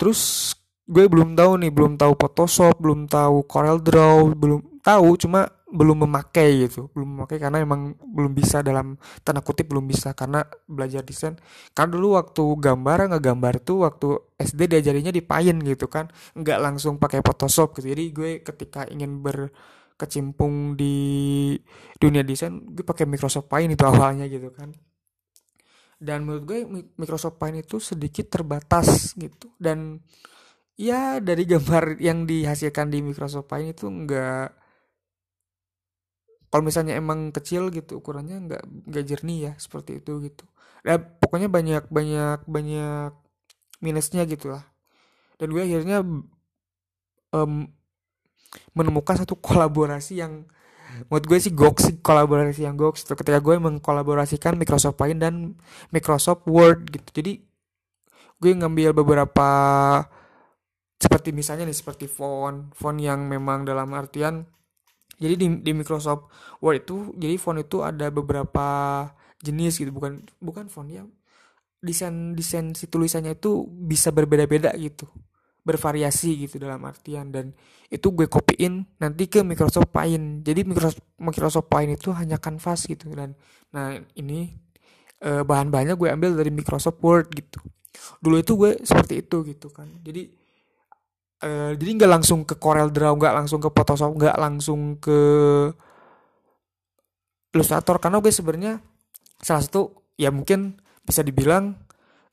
Terus 0.00 0.52
gue 0.88 1.04
belum 1.06 1.36
tahu 1.36 1.60
nih, 1.60 1.70
belum 1.70 2.00
tahu 2.00 2.16
Photoshop, 2.16 2.80
belum 2.80 3.04
tahu 3.06 3.44
Corel 3.44 3.78
Draw, 3.78 4.32
belum 4.32 4.80
tahu, 4.80 5.08
cuma 5.20 5.46
belum 5.70 6.02
memakai 6.02 6.66
gitu 6.66 6.90
belum 6.90 7.14
memakai 7.14 7.38
karena 7.38 7.62
emang 7.62 7.94
belum 8.02 8.34
bisa 8.34 8.58
dalam 8.60 8.98
tanda 9.22 9.38
kutip 9.38 9.70
belum 9.70 9.86
bisa 9.86 10.12
karena 10.18 10.42
belajar 10.66 11.06
desain. 11.06 11.38
Kan 11.72 11.94
dulu 11.94 12.18
waktu 12.18 12.42
gambar 12.58 13.14
nggak 13.14 13.22
gambar 13.22 13.54
tuh 13.62 13.86
waktu 13.86 14.08
SD 14.34 14.66
diajarinya 14.66 15.14
di 15.14 15.22
Paint 15.22 15.58
gitu 15.62 15.86
kan 15.86 16.10
nggak 16.34 16.58
langsung 16.58 16.98
pakai 16.98 17.22
Photoshop 17.22 17.78
gitu. 17.78 17.94
Jadi 17.94 18.04
gue 18.10 18.30
ketika 18.42 18.82
ingin 18.90 19.22
berkecimpung 19.22 20.74
di 20.74 21.54
dunia 22.02 22.26
desain 22.26 22.58
gue 22.74 22.82
pakai 22.82 23.06
Microsoft 23.06 23.46
Paint 23.46 23.70
itu 23.70 23.84
awalnya 23.90 24.26
gitu 24.26 24.50
kan. 24.50 24.74
Dan 26.00 26.26
menurut 26.26 26.44
gue 26.50 26.58
Microsoft 26.98 27.38
Paint 27.38 27.62
itu 27.62 27.78
sedikit 27.78 28.26
terbatas 28.26 29.14
gitu. 29.14 29.54
Dan 29.54 30.02
ya 30.74 31.22
dari 31.22 31.46
gambar 31.46 32.00
yang 32.02 32.26
dihasilkan 32.26 32.90
di 32.90 33.04
Microsoft 33.06 33.46
Paint 33.46 33.78
itu 33.78 33.86
enggak 33.86 34.59
kalau 36.50 36.62
misalnya 36.66 36.98
emang 36.98 37.30
kecil 37.30 37.70
gitu 37.70 38.02
ukurannya 38.02 38.42
nggak 38.50 38.62
nggak 38.90 39.04
jernih 39.06 39.38
ya 39.50 39.52
seperti 39.56 40.02
itu 40.02 40.18
gitu. 40.26 40.44
Ya 40.82 40.98
pokoknya 40.98 41.46
banyak 41.46 41.86
banyak 41.88 42.42
banyak 42.50 43.14
minusnya 43.78 44.26
gitu 44.26 44.50
lah. 44.50 44.66
Dan 45.38 45.54
gue 45.54 45.62
akhirnya 45.62 46.02
um, 47.32 47.52
menemukan 48.74 49.14
satu 49.14 49.38
kolaborasi 49.38 50.20
yang 50.20 50.44
menurut 51.06 51.26
gue 51.30 51.38
sih 51.38 51.54
goks 51.54 52.02
kolaborasi 52.02 52.66
yang 52.66 52.74
goks 52.74 53.06
itu 53.06 53.14
ketika 53.14 53.38
gue 53.38 53.56
mengkolaborasikan 53.62 54.58
Microsoft 54.58 54.98
Paint 54.98 55.22
dan 55.22 55.54
Microsoft 55.94 56.50
Word 56.50 56.90
gitu. 56.90 57.22
Jadi 57.22 57.32
gue 58.42 58.52
ngambil 58.58 58.90
beberapa 58.90 59.48
seperti 61.00 61.32
misalnya 61.32 61.64
nih 61.70 61.78
seperti 61.78 62.10
font 62.10 62.74
font 62.76 62.98
yang 62.98 63.24
memang 63.24 63.64
dalam 63.64 63.88
artian 63.94 64.44
jadi 65.20 65.34
di, 65.36 65.46
di 65.60 65.72
Microsoft 65.76 66.32
Word 66.64 66.88
itu 66.88 67.12
jadi 67.20 67.36
font 67.36 67.60
itu 67.60 67.84
ada 67.84 68.08
beberapa 68.08 68.66
jenis 69.44 69.76
gitu. 69.76 69.92
Bukan 69.92 70.24
bukan 70.40 70.72
font 70.72 70.88
ya. 70.88 71.04
Desain 71.84 72.32
desain 72.32 72.72
si 72.72 72.88
tulisannya 72.88 73.36
itu 73.36 73.68
bisa 73.68 74.08
berbeda-beda 74.16 74.72
gitu. 74.80 75.04
Bervariasi 75.60 76.48
gitu 76.48 76.56
dalam 76.56 76.80
artian. 76.88 77.28
Dan 77.28 77.52
itu 77.92 78.08
gue 78.16 78.32
copyin 78.32 78.88
nanti 78.96 79.28
ke 79.28 79.44
Microsoft 79.44 79.92
Paint. 79.92 80.40
Jadi 80.40 80.64
Microsoft 80.64 81.04
Microsoft 81.20 81.68
Paint 81.68 82.00
itu 82.00 82.16
hanya 82.16 82.40
kanvas 82.40 82.88
gitu. 82.88 83.12
Dan 83.12 83.36
nah 83.76 83.92
ini 84.16 84.56
eh, 85.20 85.44
bahan-bahannya 85.44 86.00
gue 86.00 86.08
ambil 86.08 86.32
dari 86.32 86.48
Microsoft 86.48 86.96
Word 87.04 87.28
gitu. 87.36 87.60
Dulu 88.24 88.40
itu 88.40 88.56
gue 88.56 88.80
seperti 88.80 89.20
itu 89.20 89.44
gitu 89.44 89.68
kan. 89.68 90.00
Jadi 90.00 90.39
uh, 91.44 91.72
jadi 91.76 91.90
nggak 92.00 92.12
langsung 92.20 92.44
ke 92.44 92.56
Corel 92.56 92.92
Draw 92.92 93.16
nggak 93.16 93.34
langsung 93.34 93.60
ke 93.60 93.68
Photoshop 93.72 94.16
nggak 94.16 94.36
langsung 94.36 94.96
ke 95.00 95.18
Illustrator 97.50 97.98
karena 97.98 98.22
gue 98.22 98.30
sebenarnya 98.30 98.72
salah 99.42 99.62
satu 99.64 100.12
ya 100.14 100.30
mungkin 100.30 100.78
bisa 101.02 101.26
dibilang 101.26 101.74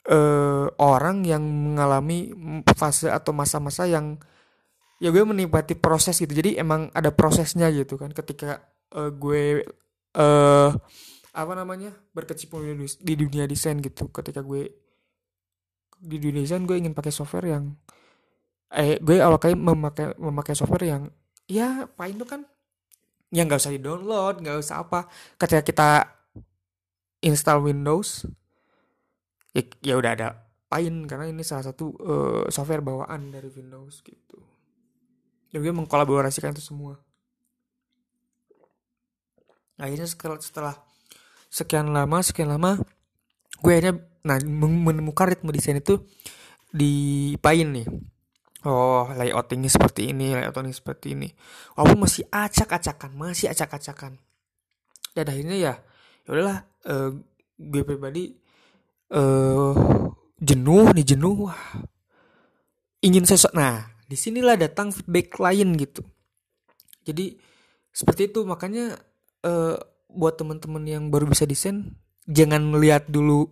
uh, 0.06 0.66
orang 0.78 1.26
yang 1.26 1.42
mengalami 1.42 2.30
fase 2.78 3.10
atau 3.10 3.34
masa-masa 3.34 3.90
yang 3.90 4.20
ya 5.02 5.10
gue 5.10 5.22
menikmati 5.22 5.74
proses 5.78 6.18
gitu. 6.18 6.30
Jadi 6.30 6.58
emang 6.58 6.90
ada 6.94 7.10
prosesnya 7.10 7.70
gitu 7.70 7.98
kan 7.98 8.10
ketika 8.14 8.62
uh, 8.94 9.10
gue 9.10 9.66
uh, 10.14 10.70
apa 11.34 11.52
namanya 11.54 11.94
berkecimpung 12.14 12.62
di 13.02 13.14
dunia 13.14 13.46
desain 13.46 13.78
gitu. 13.78 14.10
Ketika 14.10 14.42
gue 14.42 14.70
di 15.98 16.16
dunia 16.22 16.46
desain 16.46 16.62
gue 16.62 16.78
ingin 16.78 16.94
pakai 16.94 17.10
software 17.10 17.50
yang 17.50 17.74
eh 18.68 19.00
gue 19.00 19.16
awal 19.20 19.40
kali 19.40 19.56
memakai 19.56 20.12
memakai 20.20 20.52
software 20.52 20.84
yang 20.84 21.02
ya 21.48 21.88
Paint 21.96 22.20
itu 22.20 22.26
kan 22.28 22.44
yang 23.32 23.48
nggak 23.48 23.60
usah 23.60 23.72
di 23.72 23.80
download 23.80 24.44
nggak 24.44 24.58
usah 24.60 24.84
apa. 24.84 25.08
Ketika 25.40 25.62
kita 25.64 25.88
install 27.24 27.64
Windows 27.64 28.28
ya, 29.56 29.62
ya 29.80 29.94
udah 29.96 30.12
ada 30.12 30.28
Paint 30.68 31.08
karena 31.08 31.32
ini 31.32 31.40
salah 31.40 31.64
satu 31.64 31.96
uh, 31.96 32.44
software 32.52 32.84
bawaan 32.84 33.32
dari 33.32 33.48
Windows 33.48 34.04
gitu. 34.04 34.38
Dan 35.48 35.64
gue 35.64 35.72
mengkolaborasikan 35.72 36.52
itu 36.52 36.60
semua. 36.60 37.00
Akhirnya 39.80 40.10
setelah 40.42 40.76
sekian 41.48 41.88
lama 41.96 42.20
sekian 42.20 42.52
lama 42.52 42.76
gue 43.64 43.72
akhirnya 43.72 44.04
nah 44.20 44.36
menemukan 44.44 45.32
ritme 45.32 45.48
desain 45.48 45.80
itu 45.80 46.04
di 46.68 47.32
Paint 47.40 47.70
nih 47.72 47.86
oh 48.66 49.06
layoutingnya 49.14 49.70
seperti 49.70 50.10
ini 50.10 50.34
layoutingnya 50.34 50.74
seperti 50.74 51.14
ini. 51.14 51.28
Walaupun 51.78 52.08
masih 52.08 52.24
acak-acakan 52.30 53.10
masih 53.14 53.52
acak-acakan. 53.52 54.18
Dan 55.14 55.24
akhirnya 55.28 55.56
ya 55.58 55.74
ya 56.26 56.28
udahlah 56.34 56.58
uh, 56.86 57.10
gue 57.58 57.82
pribadi 57.86 58.34
uh, 59.14 59.74
jenuh 60.38 60.86
nih 60.94 61.06
jenuh. 61.06 61.50
Wah 61.50 61.62
ingin 62.98 63.22
sesuatu 63.22 63.54
nah 63.54 63.86
di 64.08 64.16
sinilah 64.18 64.58
datang 64.58 64.90
feedback 64.90 65.38
klien 65.38 65.70
gitu. 65.78 66.02
Jadi 67.04 67.38
seperti 67.92 68.32
itu. 68.32 68.42
Makanya 68.42 68.98
uh, 69.44 69.76
buat 70.08 70.40
teman-teman 70.40 70.82
yang 70.88 71.04
baru 71.12 71.28
bisa 71.28 71.44
desain 71.44 71.92
jangan 72.24 72.76
lihat 72.80 73.08
dulu 73.12 73.48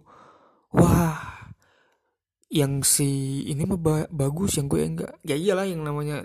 wah 0.73 1.36
yang 2.57 2.81
si 2.81 3.43
ini 3.53 3.69
mah 3.69 3.77
ba 3.77 3.95
bagus 4.09 4.57
yang 4.57 4.73
gue 4.73 4.81
enggak. 4.81 5.13
Ya 5.29 5.37
iyalah 5.37 5.69
yang 5.69 5.85
namanya 5.85 6.25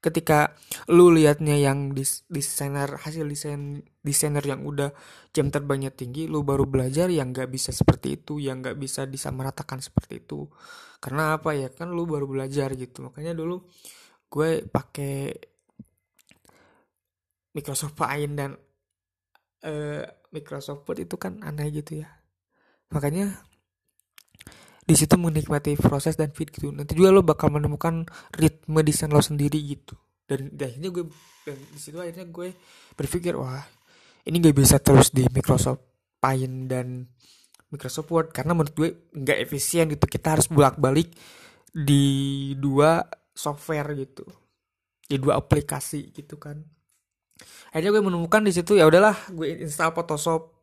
ketika 0.00 0.56
lu 0.88 1.12
liatnya 1.12 1.58
yang 1.60 1.92
dis 1.92 2.24
desainer 2.32 2.96
hasil 2.96 3.28
desain 3.28 3.84
desainer 4.00 4.40
yang 4.40 4.64
udah 4.64 4.94
jam 5.34 5.52
terbangnya 5.52 5.92
tinggi 5.92 6.30
lu 6.30 6.46
baru 6.46 6.64
belajar 6.64 7.12
yang 7.12 7.34
nggak 7.34 7.50
bisa 7.50 7.74
seperti 7.74 8.22
itu 8.22 8.40
yang 8.40 8.64
nggak 8.64 8.80
bisa 8.80 9.04
disamaratakan 9.04 9.84
seperti 9.84 10.24
itu. 10.24 10.48
Karena 10.96 11.36
apa 11.36 11.52
ya? 11.52 11.68
Kan 11.68 11.92
lu 11.92 12.08
baru 12.08 12.24
belajar 12.24 12.72
gitu. 12.72 13.12
Makanya 13.12 13.36
dulu 13.36 13.68
gue 14.32 14.64
pakai 14.64 15.36
Microsoft 17.52 17.96
Paint 17.96 18.34
dan 18.36 18.50
uh, 19.64 20.04
Microsoft 20.32 20.84
Word 20.88 21.08
itu 21.08 21.16
kan 21.20 21.40
aneh 21.44 21.68
gitu 21.72 22.04
ya. 22.04 22.08
Makanya 22.92 23.42
di 24.86 24.94
situ 24.94 25.18
menikmati 25.18 25.74
proses 25.74 26.14
dan 26.14 26.30
fit 26.30 26.46
gitu. 26.54 26.70
Nanti 26.70 26.94
juga 26.94 27.10
lo 27.10 27.26
bakal 27.26 27.50
menemukan 27.50 28.06
ritme 28.38 28.80
desain 28.86 29.10
lo 29.10 29.18
sendiri 29.18 29.58
gitu. 29.58 29.98
Dan 30.22 30.54
akhirnya 30.54 30.90
gue 30.94 31.04
dan 31.42 31.58
di 31.58 31.80
situ 31.82 31.98
akhirnya 31.98 32.26
gue 32.30 32.54
berpikir 32.94 33.34
wah 33.34 33.62
ini 34.26 34.42
gak 34.42 34.56
bisa 34.58 34.78
terus 34.78 35.10
di 35.10 35.26
Microsoft 35.30 35.82
Paint 36.22 36.70
dan 36.70 37.02
Microsoft 37.74 38.10
Word. 38.14 38.28
Karena 38.30 38.54
menurut 38.54 38.74
gue 38.78 38.90
nggak 39.10 39.38
efisien 39.42 39.90
gitu. 39.90 40.06
Kita 40.06 40.38
harus 40.38 40.46
bolak 40.46 40.78
balik 40.78 41.10
di 41.74 42.54
dua 42.54 43.02
software 43.34 43.90
gitu. 43.98 44.22
Di 45.02 45.18
dua 45.18 45.42
aplikasi 45.42 46.14
gitu 46.14 46.38
kan. 46.38 46.62
Akhirnya 47.74 47.98
gue 47.98 48.02
menemukan 48.06 48.40
di 48.46 48.54
situ 48.54 48.78
ya 48.78 48.86
udahlah 48.86 49.18
gue 49.34 49.66
install 49.66 49.92
Photoshop 49.92 50.55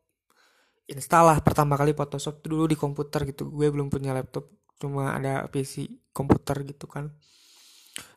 install 0.88 1.24
lah 1.32 1.38
pertama 1.40 1.80
kali 1.80 1.96
Photoshop 1.96 2.44
dulu 2.44 2.68
di 2.68 2.76
komputer 2.76 3.24
gitu. 3.28 3.48
Gue 3.48 3.72
belum 3.72 3.88
punya 3.88 4.12
laptop 4.12 4.52
cuma 4.76 5.16
ada 5.16 5.48
PC 5.48 5.88
komputer 6.12 6.66
gitu 6.68 6.84
kan. 6.84 7.08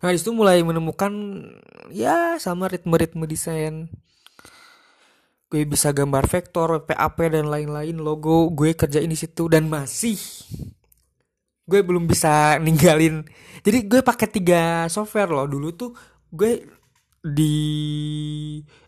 Nah 0.02 0.10
di 0.10 0.18
situ 0.18 0.34
mulai 0.34 0.62
menemukan 0.66 1.14
ya 1.94 2.42
sama 2.42 2.68
ritme-ritme 2.68 3.24
desain. 3.30 3.88
Gue 5.48 5.64
bisa 5.64 5.96
gambar 5.96 6.28
vektor, 6.28 6.84
PAP 6.84 7.18
dan 7.32 7.48
lain-lain. 7.48 7.96
Logo 8.04 8.52
gue 8.52 8.76
kerjain 8.76 9.08
di 9.08 9.16
situ 9.16 9.48
dan 9.48 9.72
masih 9.72 10.20
gue 11.68 11.80
belum 11.84 12.10
bisa 12.10 12.52
ninggalin. 12.66 13.24
Jadi 13.64 13.88
gue 13.88 14.02
pakai 14.04 14.28
tiga 14.28 14.62
software 14.92 15.32
loh. 15.32 15.48
Dulu 15.48 15.68
tuh 15.72 15.92
gue 16.34 16.68
di 17.24 17.56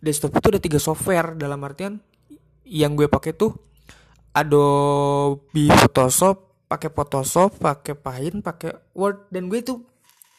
desktop 0.04 0.36
itu 0.36 0.48
ada 0.52 0.62
tiga 0.62 0.80
software. 0.82 1.38
Dalam 1.39 1.63
artian 1.63 1.96
yang 2.68 2.98
gue 2.98 3.08
pakai 3.08 3.34
tuh 3.34 3.69
Adobe 4.39 5.67
Photoshop 5.67 6.67
pakai 6.69 6.89
Photoshop 6.93 7.60
pakai 7.60 7.95
Paint 7.97 8.39
pakai 8.45 8.71
Word 8.95 9.28
dan 9.34 9.52
gue 9.52 9.60
tuh 9.60 9.84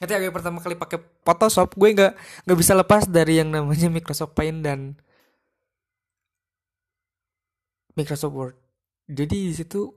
ketika 0.00 0.16
gue 0.16 0.32
pertama 0.32 0.58
kali 0.64 0.78
pakai 0.78 0.98
Photoshop 1.26 1.76
gue 1.76 1.88
nggak 1.92 2.12
nggak 2.48 2.58
bisa 2.58 2.72
lepas 2.72 3.04
dari 3.04 3.42
yang 3.42 3.52
namanya 3.52 3.92
Microsoft 3.92 4.32
Paint 4.32 4.64
dan 4.64 4.96
Microsoft 7.98 8.32
Word. 8.32 8.56
Jadi 9.10 9.50
di 9.50 9.54
situ 9.54 9.92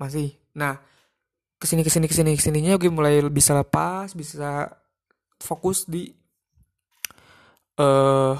masih 0.00 0.34
nah 0.56 0.80
ke 1.60 1.70
sini 1.70 1.86
ke 1.86 1.90
sini 1.92 2.06
ke 2.10 2.14
sini 2.16 2.30
ke 2.34 2.42
sininya 2.42 2.74
gue 2.74 2.90
mulai 2.90 3.22
bisa 3.30 3.54
lepas 3.54 4.10
bisa 4.12 4.74
fokus 5.38 5.86
di 5.86 6.10
uh, 7.78 8.34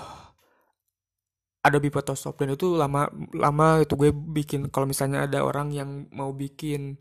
Adobe 1.64 1.88
Photoshop 1.88 2.36
dan 2.36 2.52
itu 2.52 2.76
lama 2.76 3.08
lama 3.32 3.80
itu 3.80 3.96
gue 3.96 4.12
bikin. 4.12 4.68
Kalau 4.68 4.84
misalnya 4.84 5.24
ada 5.24 5.40
orang 5.40 5.72
yang 5.72 6.06
mau 6.12 6.36
bikin 6.36 7.00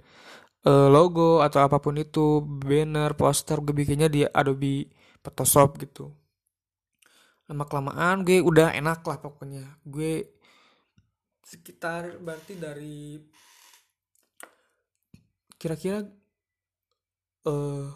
uh, 0.64 0.88
logo 0.88 1.44
atau 1.44 1.68
apa 1.68 1.84
pun 1.84 2.00
itu 2.00 2.40
banner 2.42 3.12
poster 3.20 3.60
gue 3.60 3.76
bikinnya 3.76 4.08
di 4.08 4.24
Adobe 4.24 4.88
Photoshop 5.20 5.84
gitu. 5.84 6.16
Lama 7.52 7.68
kelamaan 7.68 8.24
gue 8.24 8.40
udah 8.40 8.72
enak 8.72 9.04
lah 9.04 9.20
pokoknya. 9.20 9.84
Gue 9.84 10.40
sekitar 11.44 12.24
berarti 12.24 12.56
dari 12.56 13.20
kira-kira 15.60 16.08
uh, 17.48 17.88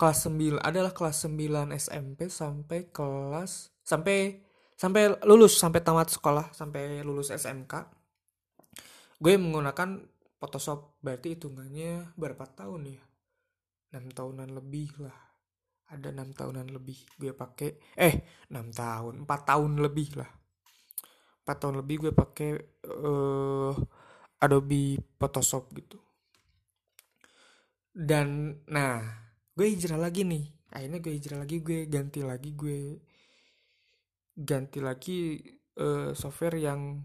kelas 0.00 0.26
9 0.26 0.60
adalah 0.60 0.92
kelas 0.96 1.28
9 1.28 1.76
SMP 1.76 2.32
sampai 2.32 2.88
kelas 2.88 3.72
sampai 3.84 4.40
sampai 4.74 5.18
lulus 5.24 5.58
sampai 5.58 5.80
tamat 5.80 6.10
sekolah 6.10 6.50
sampai 6.50 7.02
lulus 7.06 7.30
SMK 7.30 8.04
gue 9.22 9.34
menggunakan 9.38 10.14
Photoshop 10.44 11.00
berarti 11.00 11.32
hitungannya 11.32 12.12
berapa 12.20 12.44
tahun 12.44 12.92
ya? 12.92 13.02
Enam 13.96 14.12
tahunan 14.12 14.52
lebih 14.52 14.92
lah. 15.00 15.16
Ada 15.88 16.12
enam 16.12 16.36
tahunan 16.36 16.68
lebih 16.68 17.00
gue 17.16 17.32
pakai. 17.32 17.96
Eh 17.96 18.44
enam 18.52 18.68
tahun 18.68 19.24
empat 19.24 19.40
tahun 19.48 19.80
lebih 19.80 20.20
lah. 20.20 20.28
Empat 21.48 21.56
tahun 21.64 21.80
lebih 21.80 21.96
gue 21.96 22.12
pakai 22.12 22.50
uh, 22.92 23.72
Adobe 24.44 25.00
Photoshop 25.16 25.72
gitu. 25.80 25.96
Dan 27.88 28.60
nah 28.68 29.00
gue 29.56 29.64
hijrah 29.64 29.96
lagi 29.96 30.28
nih. 30.28 30.44
Akhirnya 30.76 31.00
gue 31.00 31.12
hijrah 31.16 31.40
lagi 31.40 31.64
gue 31.64 31.88
ganti 31.88 32.20
lagi 32.20 32.52
gue 32.52 33.00
ganti 34.34 34.82
lagi 34.82 35.38
uh, 35.78 36.10
software 36.12 36.58
yang 36.58 36.98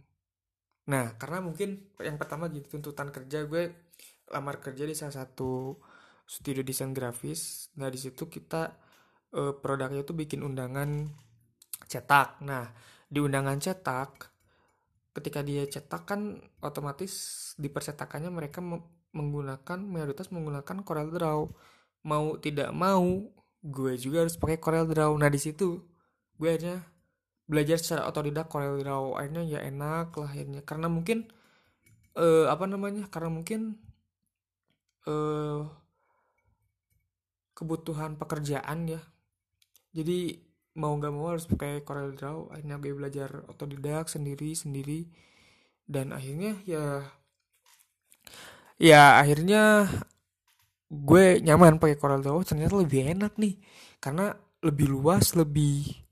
nah 0.89 1.13
karena 1.21 1.45
mungkin 1.45 1.93
yang 2.01 2.17
pertama 2.17 2.49
gitu 2.49 2.77
tuntutan 2.77 3.13
kerja. 3.13 3.45
Gue 3.45 3.93
lamar 4.33 4.57
kerja 4.61 4.85
di 4.85 4.97
salah 4.97 5.25
satu 5.25 5.77
studio 6.25 6.65
desain 6.65 6.93
grafis. 6.93 7.69
Nah 7.77 7.89
di 7.89 7.97
situ 8.01 8.29
kita 8.29 8.73
uh, 9.37 9.53
produknya 9.57 10.01
itu 10.01 10.13
bikin 10.17 10.41
undangan 10.45 11.09
cetak. 11.85 12.41
Nah 12.45 12.69
di 13.09 13.17
undangan 13.21 13.57
cetak 13.57 14.11
ketika 15.13 15.41
dia 15.41 15.65
cetak 15.65 16.05
kan 16.05 16.37
otomatis 16.61 17.13
di 17.57 17.67
percetakannya 17.69 18.29
mereka 18.29 18.61
menggunakan 19.09 19.79
mayoritas 19.81 20.29
menggunakan 20.29 20.85
Corel 20.85 21.09
Draw. 21.09 21.39
Mau 22.05 22.25
tidak 22.41 22.69
mau 22.73 23.05
gue 23.59 23.93
juga 23.99 24.25
harus 24.25 24.37
pakai 24.37 24.57
Corel 24.61 24.85
Draw. 24.89 25.11
Nah 25.17 25.29
di 25.29 25.41
situ 25.41 25.81
gue 26.39 26.49
aja 26.49 26.98
belajar 27.49 27.81
secara 27.81 28.05
otodidak 28.05 28.45
Corel 28.45 28.77
akhirnya 29.17 29.41
ya 29.41 29.59
enak 29.65 30.13
lah 30.13 30.29
akhirnya. 30.29 30.61
Karena 30.61 30.85
mungkin 30.85 31.25
uh, 32.13 32.45
apa 32.45 32.69
namanya 32.69 33.09
karena 33.09 33.33
mungkin 33.33 33.73
uh, 35.09 35.65
kebutuhan 37.57 38.21
pekerjaan 38.21 38.93
ya. 38.93 39.01
Jadi 39.89 40.37
mau 40.77 40.93
nggak 40.93 41.11
mau 41.11 41.33
harus 41.33 41.49
pakai 41.49 41.81
Corel 41.81 42.13
Draw 42.13 42.53
akhirnya 42.53 42.77
gue 42.77 42.93
belajar 42.93 43.29
otodidak 43.49 44.05
sendiri 44.07 44.53
sendiri. 44.53 45.09
Dan 45.89 46.13
akhirnya 46.13 46.53
ya 46.69 47.01
ya 48.77 49.17
akhirnya 49.17 49.89
gue 50.85 51.41
nyaman 51.41 51.81
pakai 51.81 51.97
Corel 51.97 52.21
Draw 52.21 52.45
ternyata 52.45 52.77
lebih 52.77 53.09
enak 53.17 53.33
nih. 53.41 53.57
Karena 53.97 54.37
lebih 54.61 54.87
luas 54.93 55.33
lebih 55.33 56.08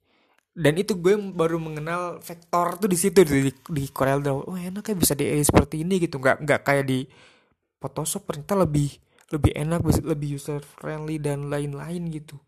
dan 0.58 0.74
itu 0.74 0.98
gue 0.98 1.14
baru 1.38 1.62
mengenal 1.62 2.18
vektor 2.18 2.82
tuh 2.82 2.90
di 2.90 2.98
situ 2.98 3.22
di, 3.22 3.54
di 3.54 3.84
Corel 3.94 4.26
Draw 4.26 4.50
oh 4.50 4.58
enak 4.58 4.90
kayak 4.90 4.98
bisa 4.98 5.14
di 5.14 5.30
seperti 5.46 5.86
ini 5.86 6.02
gitu. 6.02 6.18
Nggak 6.18 6.42
nggak 6.42 6.62
kayak 6.66 6.86
di 6.90 7.06
Photoshop 7.78 8.26
ternyata 8.26 8.66
lebih 8.66 8.90
lebih 9.30 9.54
enak 9.54 9.86
lebih 10.02 10.42
user 10.42 10.66
friendly 10.66 11.22
dan 11.22 11.54
lain-lain 11.54 12.10
gitu. 12.10 12.42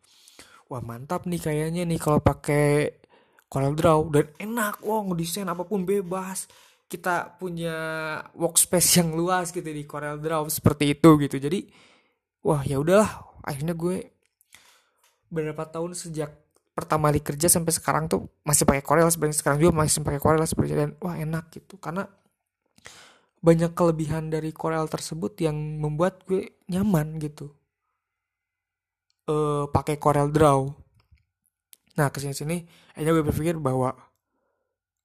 Wah 0.73 0.81
mantap 0.81 1.29
nih 1.29 1.37
kayaknya 1.37 1.85
nih 1.85 2.01
kalau 2.01 2.17
pakai 2.17 2.97
Corel 3.45 3.77
Draw 3.77 3.99
dan 4.09 4.25
enak 4.41 4.81
wah 4.81 5.05
ngedesain 5.05 5.45
apa 5.45 5.61
pun 5.69 5.85
bebas. 5.85 6.49
Kita 6.89 7.37
punya 7.37 7.77
workspace 8.33 9.05
yang 9.05 9.13
luas 9.13 9.53
gitu 9.53 9.69
di 9.69 9.85
Corel 9.85 10.17
Draw 10.17 10.49
seperti 10.49 10.97
itu 10.97 11.13
gitu. 11.21 11.37
Jadi 11.37 11.69
wah 12.41 12.65
ya 12.65 12.81
udahlah. 12.81 13.37
Akhirnya 13.45 13.77
gue 13.77 14.01
beberapa 15.29 15.61
tahun 15.69 15.93
sejak 15.93 16.48
pertama 16.79 17.11
kali 17.11 17.19
kerja 17.19 17.51
sampai 17.51 17.75
sekarang 17.75 18.07
tuh 18.07 18.31
masih 18.47 18.63
pakai 18.63 18.79
Corel 18.79 19.11
sebenarnya 19.11 19.43
sekarang 19.43 19.59
juga 19.59 19.73
masih 19.75 19.99
pakai 19.99 20.21
Corel 20.23 20.47
seperti 20.47 20.71
dan 20.71 20.95
wah 21.03 21.19
enak 21.19 21.51
gitu. 21.51 21.75
Karena 21.75 22.07
banyak 23.43 23.75
kelebihan 23.75 24.31
dari 24.31 24.55
Corel 24.55 24.87
tersebut 24.87 25.35
yang 25.43 25.55
membuat 25.55 26.23
gue 26.23 26.63
nyaman 26.71 27.19
gitu. 27.19 27.51
Uh, 29.27 29.67
pakai 29.75 29.99
Corel 29.99 30.31
Draw. 30.31 30.71
Nah 31.99 32.07
ke 32.07 32.23
sini 32.23 32.31
sini 32.31 32.57
akhirnya 32.95 33.11
gue 33.19 33.25
berpikir 33.27 33.55
bahwa 33.59 33.91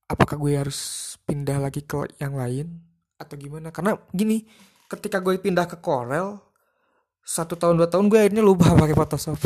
apakah 0.06 0.38
gue 0.38 0.54
harus 0.54 0.78
pindah 1.26 1.58
lagi 1.58 1.82
ke 1.82 2.06
yang 2.22 2.38
lain 2.38 2.78
atau 3.18 3.34
gimana? 3.34 3.74
Karena 3.74 3.98
gini 4.14 4.46
ketika 4.86 5.18
gue 5.18 5.34
pindah 5.42 5.66
ke 5.66 5.82
Corel 5.82 6.38
satu 7.24 7.56
tahun 7.58 7.80
dua 7.80 7.88
tahun 7.90 8.12
gue 8.12 8.18
akhirnya 8.20 8.44
lupa 8.46 8.70
pakai 8.78 8.94
Photoshop 8.94 9.42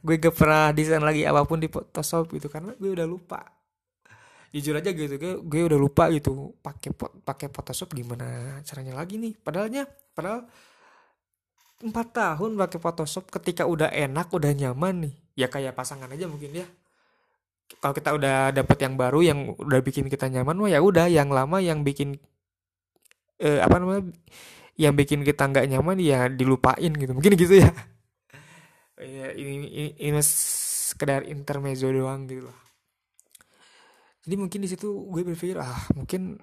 gue 0.00 0.16
gak 0.16 0.34
pernah 0.34 0.72
desain 0.72 1.02
lagi 1.02 1.24
apa 1.28 1.44
pun 1.44 1.60
di 1.60 1.68
Photoshop 1.68 2.32
gitu 2.32 2.48
karena 2.48 2.72
gue 2.76 2.90
udah 2.90 3.06
lupa. 3.06 3.40
Jujur 4.50 4.74
aja 4.74 4.90
gitu 4.90 5.14
gue 5.14 5.32
gue 5.46 5.60
udah 5.70 5.78
lupa 5.78 6.10
gitu 6.10 6.58
pakai 6.58 6.90
pakai 7.22 7.46
Photoshop 7.52 7.94
gimana 7.94 8.58
caranya 8.66 8.98
lagi 8.98 9.20
nih. 9.20 9.36
Padahalnya 9.38 9.86
padahal 10.16 10.48
empat 11.80 12.06
tahun 12.12 12.58
pakai 12.58 12.78
Photoshop 12.82 13.30
ketika 13.30 13.64
udah 13.68 13.92
enak 13.92 14.32
udah 14.32 14.50
nyaman 14.50 15.08
nih. 15.08 15.14
Ya 15.38 15.46
kayak 15.46 15.76
pasangan 15.78 16.10
aja 16.10 16.26
mungkin 16.26 16.50
ya. 16.52 16.66
Kalau 17.78 17.94
kita 17.94 18.10
udah 18.10 18.50
dapet 18.50 18.78
yang 18.82 18.98
baru 18.98 19.22
yang 19.22 19.38
udah 19.54 19.80
bikin 19.80 20.10
kita 20.10 20.26
nyaman 20.26 20.58
wah 20.58 20.70
ya 20.72 20.82
udah 20.82 21.06
yang 21.06 21.30
lama 21.30 21.62
yang 21.62 21.86
bikin 21.86 22.18
eh, 23.38 23.62
apa 23.62 23.78
namanya 23.78 24.10
yang 24.74 24.98
bikin 24.98 25.22
kita 25.22 25.46
nggak 25.46 25.70
nyaman 25.70 25.96
ya 26.02 26.26
dilupain 26.26 26.90
gitu. 26.90 27.14
Mungkin 27.14 27.38
gitu 27.38 27.62
ya 27.62 27.70
ya 29.00 29.32
ini 29.32 29.66
ini, 29.66 29.90
ini 29.96 30.20
sekedar 30.22 31.24
intermezzo 31.24 31.88
doang 31.88 32.28
gitu 32.28 32.46
lah 32.48 32.58
jadi 34.20 34.36
mungkin 34.36 34.60
di 34.60 34.68
situ 34.68 35.08
gue 35.08 35.22
berpikir 35.24 35.56
ah 35.56 35.80
mungkin 35.96 36.36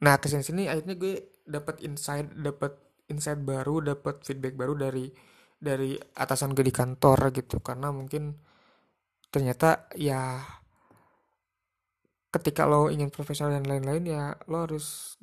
nah 0.00 0.16
ke 0.16 0.26
sini 0.26 0.42
sini 0.42 0.62
akhirnya 0.66 0.96
gue 0.96 1.44
dapat 1.44 1.84
insight 1.84 2.32
dapat 2.32 2.84
insight 3.08 3.40
baru 3.44 3.84
dapat 3.84 4.24
feedback 4.24 4.56
baru 4.56 4.74
dari 4.76 5.12
dari 5.60 5.96
atasan 5.96 6.52
gue 6.52 6.64
di 6.64 6.74
kantor 6.74 7.32
gitu. 7.32 7.60
Karena 7.64 7.88
mungkin 7.92 8.36
ternyata 9.32 9.88
ya 9.96 10.40
ketika 12.30 12.66
lo 12.66 12.90
ingin 12.90 13.10
profesional 13.14 13.56
dan 13.58 13.66
lain-lain 13.66 14.04
ya 14.10 14.22
lo 14.50 14.66
harus 14.66 15.16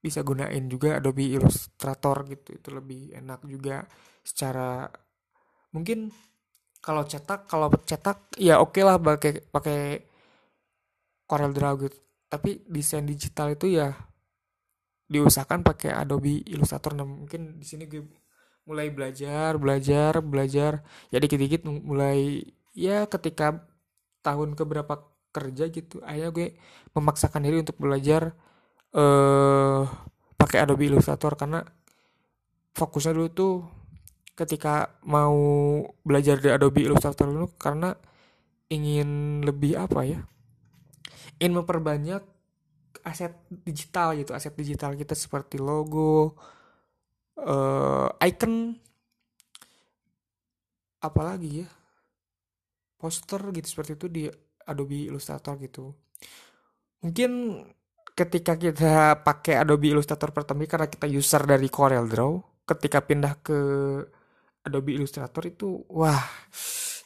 bisa 0.00 0.24
gunain 0.24 0.64
juga 0.68 1.00
Adobe 1.00 1.28
Illustrator 1.36 2.28
gitu. 2.28 2.56
Itu 2.56 2.68
lebih 2.76 3.16
enak 3.16 3.44
juga 3.48 3.84
secara 4.24 4.88
mungkin 5.70 6.10
kalau 6.80 7.04
cetak 7.04 7.46
kalau 7.46 7.68
cetak 7.84 8.32
ya 8.40 8.58
oke 8.58 8.74
okay 8.78 8.82
lah 8.86 8.96
pakai 8.98 9.32
pakai 9.52 9.78
Corel 11.28 11.54
Draw 11.54 11.74
gitu 11.86 11.98
tapi 12.30 12.62
desain 12.70 13.02
digital 13.02 13.52
itu 13.52 13.66
ya 13.74 13.90
diusahakan 15.10 15.66
pakai 15.66 15.90
Adobe 15.90 16.46
Illustrator. 16.46 16.94
Nah 16.94 17.02
mungkin 17.02 17.58
di 17.58 17.66
sini 17.66 17.90
gue 17.90 18.06
mulai 18.64 18.94
belajar 18.94 19.58
belajar 19.58 20.22
belajar. 20.22 20.86
Ya 21.10 21.18
dikit-dikit 21.18 21.66
mulai 21.66 22.46
ya 22.70 23.10
ketika 23.10 23.66
tahun 24.22 24.54
keberapa 24.54 25.10
kerja 25.34 25.66
gitu 25.74 25.98
akhirnya 26.06 26.30
gue 26.30 26.48
memaksakan 26.94 27.42
diri 27.42 27.66
untuk 27.66 27.76
belajar 27.82 28.34
eh 28.94 29.82
pakai 30.38 30.58
Adobe 30.62 30.86
Illustrator. 30.86 31.34
Karena 31.34 31.66
fokusnya 32.78 33.12
dulu 33.18 33.28
tuh 33.34 33.54
ketika 34.40 34.96
mau 35.04 35.36
belajar 36.00 36.40
di 36.40 36.48
Adobe 36.48 36.88
Illustrator 36.88 37.28
dulu 37.28 37.52
karena 37.60 37.92
ingin 38.72 39.42
lebih 39.44 39.76
apa 39.76 40.00
ya 40.08 40.24
ingin 41.36 41.60
memperbanyak 41.60 42.24
aset 43.04 43.36
digital 43.52 44.16
gitu 44.16 44.32
aset 44.32 44.56
digital 44.56 44.96
kita 44.96 45.12
seperti 45.12 45.60
logo 45.60 46.32
uh, 47.36 48.08
icon 48.24 48.72
apalagi 51.04 51.64
ya 51.64 51.68
poster 53.00 53.40
gitu 53.56 53.68
seperti 53.68 53.92
itu 53.96 54.06
di 54.12 54.22
Adobe 54.68 55.08
Illustrator 55.08 55.56
gitu. 55.56 55.96
Mungkin 57.00 57.64
ketika 58.12 58.60
kita 58.60 59.24
pakai 59.24 59.56
Adobe 59.56 59.88
Illustrator 59.96 60.28
pertama 60.36 60.68
karena 60.68 60.92
kita 60.92 61.08
user 61.08 61.48
dari 61.48 61.72
Corel 61.72 62.04
Draw 62.04 62.64
ketika 62.68 63.00
pindah 63.00 63.40
ke 63.40 63.58
Adobe 64.66 64.96
Illustrator 64.96 65.42
itu 65.48 65.84
wah 65.88 66.20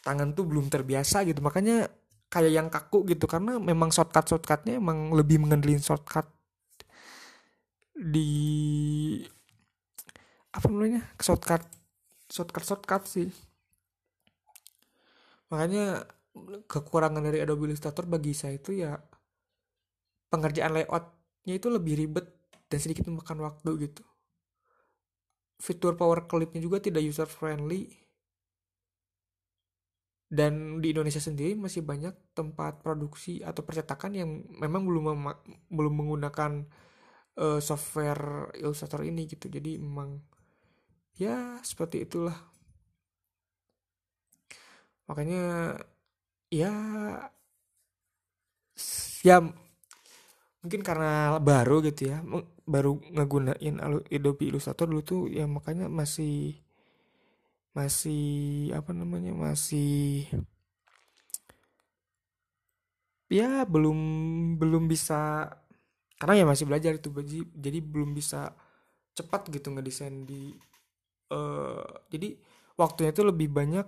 tangan 0.03 0.35
tuh 0.35 0.45
belum 0.47 0.67
terbiasa 0.69 1.23
gitu. 1.29 1.41
Makanya 1.41 1.89
kayak 2.29 2.53
yang 2.53 2.69
kaku 2.69 3.07
gitu 3.07 3.31
karena 3.31 3.63
memang 3.63 3.95
shortcut 3.95 4.27
shortcutnya 4.27 4.83
emang 4.83 5.15
lebih 5.15 5.39
mengandelin 5.39 5.79
shortcut 5.79 6.27
di 7.95 8.31
apa 10.51 10.67
namanya 10.67 11.07
shortcut 11.23 11.63
shortcut 12.27 12.65
shortcut 12.67 13.03
sih. 13.07 13.31
Makanya 15.51 16.03
kekurangan 16.67 17.23
dari 17.23 17.39
Adobe 17.39 17.71
Illustrator 17.71 18.05
bagi 18.11 18.35
saya 18.35 18.59
itu 18.59 18.75
ya 18.75 18.99
pengerjaan 20.35 20.75
layoutnya 20.75 21.55
itu 21.55 21.69
lebih 21.71 21.95
ribet 21.95 22.27
dan 22.67 22.79
sedikit 22.83 23.07
memakan 23.07 23.47
waktu 23.47 23.87
gitu 23.87 24.03
fitur 25.59 25.95
power 25.95 26.27
clipnya 26.27 26.61
juga 26.61 26.83
tidak 26.83 27.03
user 27.03 27.29
friendly 27.31 28.05
dan 30.35 30.83
di 30.83 30.91
Indonesia 30.91 31.23
sendiri 31.23 31.55
masih 31.55 31.87
banyak 31.87 32.35
tempat 32.35 32.83
produksi 32.83 33.39
atau 33.45 33.63
percetakan 33.63 34.13
yang 34.19 34.31
memang 34.59 34.83
belum 34.83 35.23
belum 35.71 35.95
menggunakan 35.95 36.53
uh, 37.39 37.61
software 37.63 38.51
Illustrator 38.59 39.07
ini 39.07 39.31
gitu. 39.31 39.47
Jadi 39.47 39.79
memang 39.79 40.19
ya 41.15 41.63
seperti 41.63 42.03
itulah. 42.07 42.35
Makanya 45.07 45.77
ya 46.51 46.73
ya 49.23 49.37
mungkin 50.65 50.81
karena 50.81 51.37
baru 51.45 51.85
gitu 51.85 52.09
ya 52.09 52.25
baru 52.65 52.97
ngegunain 53.13 53.77
Adobe 54.09 54.49
Illustrator 54.49 54.89
dulu 54.89 55.03
tuh 55.05 55.23
ya 55.29 55.45
makanya 55.45 55.93
masih 55.93 56.57
masih 57.77 58.73
apa 58.73 58.97
namanya 58.97 59.37
masih 59.37 60.25
ya 63.29 63.69
belum 63.69 63.99
belum 64.57 64.89
bisa 64.89 65.53
karena 66.17 66.41
ya 66.41 66.45
masih 66.49 66.65
belajar 66.65 66.97
itu 66.97 67.13
jadi 67.13 67.45
jadi 67.53 67.79
belum 67.85 68.17
bisa 68.17 68.57
cepat 69.13 69.53
gitu 69.53 69.69
ngedesain 69.69 70.25
di 70.25 70.57
uh, 71.29 71.85
jadi 72.09 72.41
waktunya 72.81 73.13
itu 73.13 73.21
lebih 73.21 73.53
banyak 73.53 73.85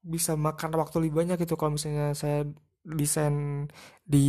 bisa 0.00 0.32
makan 0.38 0.80
waktu 0.80 0.96
lebih 1.04 1.14
banyak 1.26 1.36
gitu 1.44 1.60
kalau 1.60 1.76
misalnya 1.76 2.16
saya 2.16 2.48
desain 2.88 3.68
di 4.08 4.26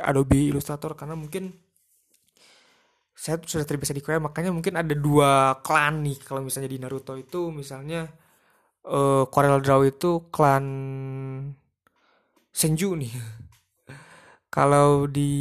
Adobe 0.00 0.48
Illustrator 0.48 0.96
karena 0.96 1.12
mungkin 1.12 1.52
saya 3.20 3.36
sudah 3.44 3.68
terbiasa 3.68 3.92
di 3.92 4.00
Korea 4.00 4.16
makanya 4.16 4.48
mungkin 4.48 4.80
ada 4.80 4.96
dua 4.96 5.60
klan 5.60 6.00
nih 6.00 6.16
kalau 6.24 6.40
misalnya 6.40 6.72
di 6.72 6.80
Naruto 6.80 7.20
itu. 7.20 7.52
Misalnya 7.52 8.08
uh, 8.88 9.28
Corel 9.28 9.60
Draw 9.60 9.84
itu 9.84 10.32
klan 10.32 10.64
Senju 12.48 12.96
nih. 12.96 13.12
Kalau 14.56 15.04
di 15.04 15.32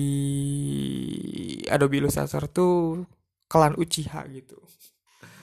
Adobe 1.71 2.03
Illustrator 2.03 2.51
tuh 2.51 3.07
klan 3.47 3.79
Uchiha 3.79 4.27
gitu. 4.27 4.59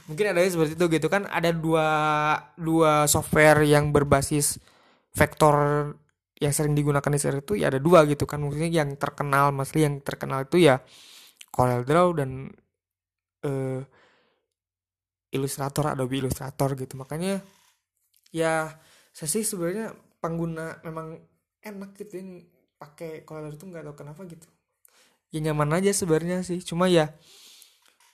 Mungkin 0.07 0.37
ada 0.37 0.44
seperti 0.44 0.76
itu 0.76 0.87
gitu 0.92 1.09
kan. 1.09 1.24
Ada 1.33 1.57
dua 1.57 1.88
dua 2.55 3.09
software 3.09 3.64
yang 3.64 3.90
berbasis 3.96 4.61
vektor 5.16 5.57
yang 6.37 6.53
sering 6.53 6.77
digunakan 6.77 7.09
di 7.09 7.16
share 7.20 7.40
itu 7.40 7.57
ya 7.57 7.72
ada 7.72 7.81
dua 7.81 8.05
gitu 8.05 8.29
kan. 8.29 8.44
Maksudnya 8.44 8.68
yang 8.85 8.94
terkenal 9.01 9.53
masih 9.57 9.88
yang 9.88 9.94
terkenal 10.05 10.44
itu 10.44 10.61
ya 10.61 10.85
Corel 11.49 11.83
Draw 11.88 12.09
dan 12.20 12.53
uh, 13.49 13.81
Illustrator 15.33 15.96
Adobe 15.96 16.20
Illustrator 16.20 16.77
gitu. 16.77 16.94
Makanya 17.01 17.40
ya 18.33 18.77
saya 19.16 19.29
sih 19.33 19.44
sebenarnya 19.49 19.96
pengguna 20.20 20.85
memang 20.85 21.16
enak 21.64 21.96
gitu 21.96 22.20
yang 22.20 22.31
pakai 22.77 23.25
Corel 23.25 23.57
itu 23.57 23.64
nggak 23.64 23.85
tahu 23.88 23.96
kenapa 23.96 24.20
gitu. 24.29 24.49
Ya 25.33 25.40
nyaman 25.40 25.72
aja 25.81 25.90
sebenarnya 25.96 26.44
sih. 26.44 26.61
Cuma 26.61 26.87
ya 26.92 27.16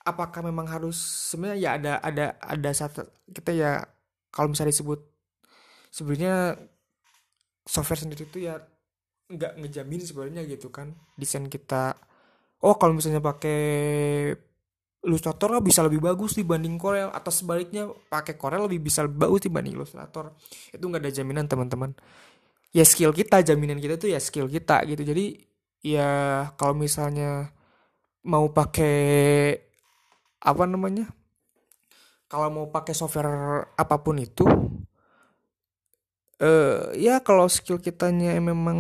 apakah 0.07 0.47
memang 0.47 0.67
harus 0.71 0.99
sebenarnya 1.31 1.59
ya 1.59 1.71
ada 1.79 1.93
ada 2.03 2.27
ada 2.43 2.71
satu 2.75 3.07
kita 3.31 3.51
ya 3.55 3.71
kalau 4.35 4.51
misalnya 4.51 4.75
disebut 4.75 4.99
sebenarnya 5.95 6.59
software 7.63 8.01
sendiri 8.03 8.27
itu 8.27 8.39
ya 8.47 8.59
nggak 9.33 9.53
ngejamin 9.63 10.03
sebenarnya 10.03 10.43
gitu 10.47 10.69
kan. 10.69 10.93
Desain 11.17 11.47
kita 11.49 11.97
oh 12.63 12.75
kalau 12.79 12.95
misalnya 12.97 13.23
pakai 13.23 13.61
Illustrator 15.03 15.59
bisa 15.59 15.83
lebih 15.83 15.99
bagus 15.99 16.39
dibanding 16.39 16.79
Corel. 16.79 17.11
Atau 17.11 17.35
sebaliknya 17.35 17.91
pakai 18.07 18.39
Corel 18.39 18.71
lebih 18.71 18.87
bisa 18.87 19.03
lebih 19.03 19.27
bagus 19.27 19.41
dibanding 19.43 19.75
Illustrator. 19.75 20.31
Itu 20.71 20.85
nggak 20.87 21.03
ada 21.03 21.11
jaminan 21.11 21.51
teman-teman. 21.51 21.91
Ya 22.71 22.87
skill 22.87 23.11
kita 23.11 23.43
jaminan 23.43 23.83
kita 23.83 23.99
tuh 23.99 24.15
ya 24.15 24.23
skill 24.23 24.47
kita 24.47 24.87
gitu. 24.87 25.03
Jadi 25.03 25.43
ya 25.83 26.11
kalau 26.55 26.79
misalnya 26.79 27.51
mau 28.23 28.47
pakai 28.55 29.59
apa 30.39 30.65
namanya? 30.71 31.11
Kalau 32.31 32.49
mau 32.49 32.67
pakai 32.71 32.95
software 32.95 33.75
apa 33.75 33.97
pun 34.01 34.17
itu 34.23 34.47
uh, 36.43 36.91
ya 36.99 37.23
kalau 37.23 37.47
skill 37.47 37.79
kitanya 37.79 38.37
memang 38.43 38.79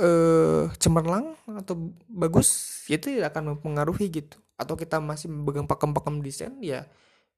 uh, 0.00 0.72
cemerlang 0.80 1.36
atau 1.60 1.92
bagus 2.08 2.80
itu 2.88 3.12
tidak 3.20 3.36
akan 3.36 3.54
mempengaruhi 3.56 4.08
gitu. 4.08 4.40
Atau 4.58 4.74
kita 4.74 4.98
masih 4.98 5.30
memegang 5.30 5.68
pakem-pakem 5.68 6.18
desain 6.18 6.54
ya 6.58 6.88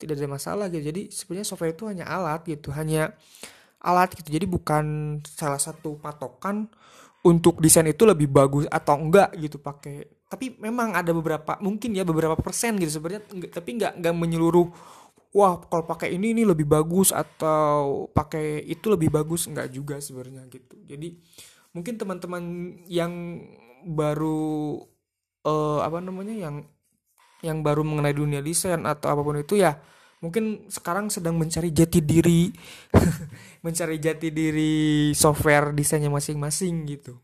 tidak 0.00 0.16
ada 0.16 0.28
masalah 0.30 0.66
gitu. 0.72 0.88
Jadi 0.88 1.02
sebenarnya 1.12 1.46
software 1.46 1.76
itu 1.76 1.84
hanya 1.84 2.08
alat 2.08 2.40
gitu 2.48 2.72
hanya 2.72 3.12
alat 3.82 4.16
gitu. 4.16 4.32
Jadi 4.32 4.46
bukan 4.48 5.18
salah 5.26 5.60
satu 5.60 6.00
patokan 6.00 6.70
untuk 7.20 7.60
desain 7.60 7.84
itu 7.84 8.08
lebih 8.08 8.32
bagus 8.32 8.64
atau 8.72 8.96
enggak 8.96 9.36
gitu 9.36 9.60
pakai. 9.60 10.08
Tapi 10.30 10.56
memang 10.62 10.94
ada 10.96 11.10
beberapa 11.12 11.58
mungkin 11.60 11.92
ya 11.92 12.06
beberapa 12.06 12.38
persen 12.38 12.78
gitu 12.80 13.02
sebenarnya 13.02 13.26
tapi 13.50 13.76
enggak 13.76 13.98
enggak 13.98 14.14
menyeluruh 14.14 14.70
wah 15.30 15.62
kalau 15.62 15.86
pakai 15.86 16.14
ini 16.18 16.34
ini 16.34 16.42
lebih 16.42 16.66
bagus 16.66 17.14
atau 17.14 18.06
pakai 18.10 18.66
itu 18.66 18.90
lebih 18.90 19.14
bagus 19.14 19.46
enggak 19.46 19.70
juga 19.70 20.02
sebenarnya 20.02 20.46
gitu. 20.50 20.76
Jadi 20.86 21.18
mungkin 21.70 21.94
teman-teman 21.94 22.42
yang 22.90 23.12
baru 23.86 24.82
uh, 25.46 25.80
apa 25.86 26.02
namanya 26.02 26.34
yang 26.34 26.56
yang 27.40 27.64
baru 27.64 27.86
mengenai 27.86 28.12
dunia 28.12 28.44
desain 28.44 28.84
atau 28.84 29.08
apa 29.16 29.22
pun 29.24 29.40
itu 29.40 29.56
ya 29.56 29.80
mungkin 30.20 30.68
sekarang 30.68 31.08
sedang 31.08 31.40
mencari 31.40 31.72
jati 31.72 32.04
diri 32.04 32.52
mencari 33.64 33.96
jati 33.96 34.28
diri 34.28 35.14
software 35.16 35.72
desainnya 35.72 36.12
masing-masing 36.12 36.84
gitu. 36.90 37.16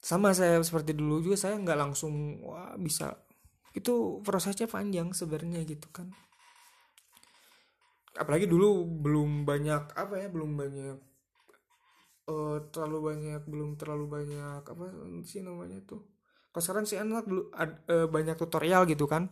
Sama 0.00 0.32
saya 0.32 0.56
seperti 0.64 0.96
dulu 0.96 1.20
juga 1.20 1.36
saya 1.36 1.60
nggak 1.60 1.78
langsung 1.78 2.40
wah 2.40 2.72
bisa 2.80 3.18
itu 3.78 4.18
prosesnya 4.26 4.66
panjang 4.66 5.14
sebenarnya 5.14 5.62
gitu 5.62 5.86
kan. 5.94 6.10
Apalagi 8.18 8.50
dulu 8.50 8.82
belum 8.82 9.46
banyak 9.46 9.94
apa 9.94 10.14
ya 10.18 10.26
belum 10.26 10.58
banyak 10.58 10.96
uh, 12.26 12.58
terlalu 12.74 12.98
banyak 13.14 13.42
belum 13.46 13.78
terlalu 13.78 14.04
banyak 14.10 14.62
apa 14.66 14.84
sih 15.22 15.40
namanya 15.46 15.78
tuh. 15.86 16.02
Kalau 16.50 16.62
sekarang 16.64 16.84
sih 16.90 16.98
enak 16.98 17.24
dulu 17.30 17.42
ad, 17.54 17.86
uh, 17.86 18.06
banyak 18.10 18.34
tutorial 18.34 18.82
gitu 18.90 19.06
kan. 19.06 19.30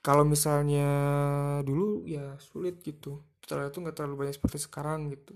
Kalau 0.00 0.24
misalnya 0.24 0.88
dulu 1.66 2.06
ya 2.06 2.38
sulit 2.40 2.80
gitu. 2.86 3.20
Tutorial 3.42 3.74
itu 3.74 3.78
nggak 3.82 3.96
terlalu 3.98 4.16
banyak 4.26 4.34
seperti 4.38 4.58
sekarang 4.62 5.10
gitu. 5.12 5.34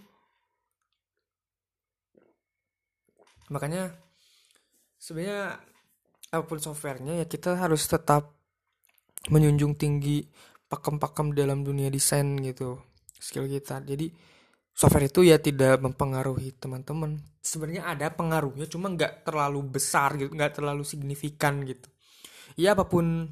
Makanya 3.53 3.92
sebenarnya 4.96 5.61
apa 6.35 6.44
pun 6.51 6.59
softwarenya 6.59 7.23
ya 7.23 7.27
kita 7.31 7.55
harus 7.55 7.87
tetap 7.87 8.35
menjunjung 9.31 9.79
tinggi 9.79 10.27
pakem-pakem 10.68 11.33
dalam 11.33 11.62
dunia 11.62 11.88
desain 11.88 12.37
gitu 12.42 12.83
skill 13.16 13.49
kita. 13.49 13.81
Jadi 13.81 14.11
software 14.75 15.09
itu 15.09 15.25
ya 15.25 15.38
tidak 15.38 15.81
mempengaruhi 15.81 16.59
teman-teman. 16.59 17.23
Sebenarnya 17.40 17.94
ada 17.94 18.11
pengaruhnya 18.12 18.66
cuma 18.68 18.90
nggak 18.92 19.25
terlalu 19.25 19.79
besar 19.79 20.18
gitu 20.18 20.35
nggak 20.35 20.61
terlalu 20.61 20.83
signifikan 20.85 21.62
gitu. 21.64 21.88
Ya 22.59 22.77
apa 22.77 22.85
pun 22.85 23.31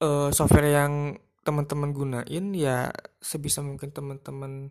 uh, 0.00 0.30
software 0.32 0.70
yang 0.70 1.18
teman-teman 1.42 1.90
gunain 1.90 2.46
ya 2.54 2.94
sebisa 3.18 3.66
mungkin 3.66 3.90
teman-teman 3.90 4.70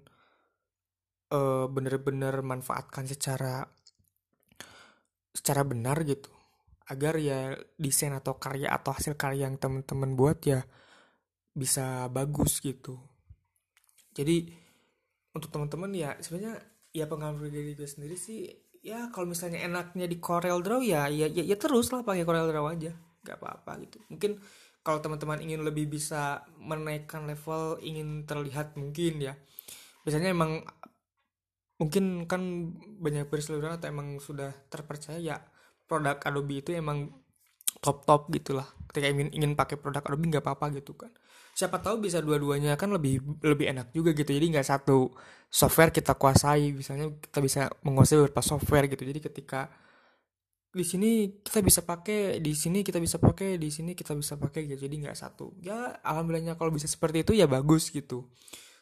uh, 1.36 1.68
bener-bener 1.68 2.40
manfaatkan 2.40 3.04
secara 3.04 3.68
secara 5.36 5.68
benar 5.68 6.00
gitu 6.08 6.32
agar 6.92 7.16
ya 7.16 7.56
desain 7.80 8.12
atau 8.12 8.36
karya 8.36 8.68
atau 8.68 8.92
hasil 8.92 9.16
karya 9.16 9.48
yang 9.48 9.56
teman-teman 9.56 10.12
buat 10.20 10.44
ya 10.44 10.68
bisa 11.56 12.12
bagus 12.12 12.60
gitu. 12.60 13.00
Jadi 14.12 14.52
untuk 15.32 15.48
teman-teman 15.48 15.92
ya 15.96 16.20
sebenarnya 16.20 16.60
ya 16.92 17.08
pengalaman 17.08 17.48
dari 17.48 17.72
gue 17.72 17.88
sendiri 17.88 18.20
sih 18.20 18.52
ya 18.84 19.08
kalau 19.08 19.32
misalnya 19.32 19.64
enaknya 19.64 20.04
di 20.12 20.20
Corel 20.20 20.60
Draw 20.60 20.84
ya 20.84 21.08
ya 21.08 21.32
ya, 21.32 21.44
ya 21.48 21.56
terus 21.56 21.96
lah 21.96 22.04
pakai 22.04 22.28
Corel 22.28 22.52
Draw 22.52 22.66
aja 22.68 22.92
nggak 23.24 23.38
apa-apa 23.40 23.72
gitu. 23.88 23.98
Mungkin 24.12 24.42
kalau 24.82 25.00
teman-teman 25.00 25.40
ingin 25.40 25.62
lebih 25.64 25.88
bisa 25.88 26.44
menaikkan 26.60 27.24
level 27.24 27.80
ingin 27.80 28.28
terlihat 28.28 28.76
mungkin 28.76 29.24
ya. 29.24 29.34
Biasanya 30.04 30.34
emang 30.34 30.66
mungkin 31.78 32.30
kan 32.30 32.42
banyak 33.02 33.26
berseluruhan 33.32 33.82
atau 33.82 33.90
emang 33.90 34.22
sudah 34.22 34.54
terpercaya 34.70 35.18
ya 35.18 35.38
produk 35.92 36.16
Adobe 36.24 36.64
itu 36.64 36.72
emang 36.72 37.12
top 37.84 38.08
top 38.08 38.32
gitulah. 38.32 38.64
Ketika 38.88 39.12
ingin 39.12 39.28
ingin 39.36 39.52
pakai 39.60 39.76
produk 39.76 40.00
Adobe 40.08 40.32
nggak 40.32 40.44
apa-apa 40.48 40.72
gitu 40.80 40.96
kan. 40.96 41.12
Siapa 41.52 41.84
tahu 41.84 42.08
bisa 42.08 42.24
dua-duanya 42.24 42.80
kan 42.80 42.88
lebih 42.96 43.20
lebih 43.44 43.68
enak 43.76 43.92
juga 43.92 44.16
gitu. 44.16 44.32
Jadi 44.32 44.56
nggak 44.56 44.64
satu 44.64 45.12
software 45.52 45.92
kita 45.92 46.16
kuasai. 46.16 46.72
Misalnya 46.72 47.12
kita 47.20 47.44
bisa 47.44 47.62
menguasai 47.84 48.24
beberapa 48.24 48.40
software 48.40 48.88
gitu. 48.88 49.04
Jadi 49.04 49.20
ketika 49.20 49.68
di 50.72 50.88
sini 50.88 51.44
kita 51.44 51.60
bisa 51.60 51.84
pakai 51.84 52.40
di 52.40 52.56
sini 52.56 52.80
kita 52.80 52.96
bisa 53.04 53.20
pakai 53.20 53.60
di 53.60 53.68
sini 53.68 53.92
kita 53.92 54.16
bisa 54.16 54.40
pakai 54.40 54.72
gitu. 54.72 54.88
Jadi 54.88 54.96
nggak 55.04 55.18
satu. 55.20 55.60
Ya 55.60 56.00
alhamdulillahnya 56.00 56.56
kalau 56.56 56.72
bisa 56.72 56.88
seperti 56.88 57.28
itu 57.28 57.36
ya 57.36 57.52
bagus 57.52 57.92
gitu. 57.92 58.32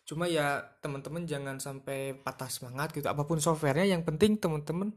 Cuma 0.05 0.29
ya 0.29 0.61
teman-teman 0.81 1.25
jangan 1.25 1.57
sampai 1.57 2.13
patah 2.17 2.49
semangat 2.49 2.93
gitu. 2.93 3.09
Apa 3.09 3.25
pun 3.25 3.41
softwarenya 3.41 3.97
yang 3.97 4.05
penting 4.05 4.37
teman-teman 4.37 4.93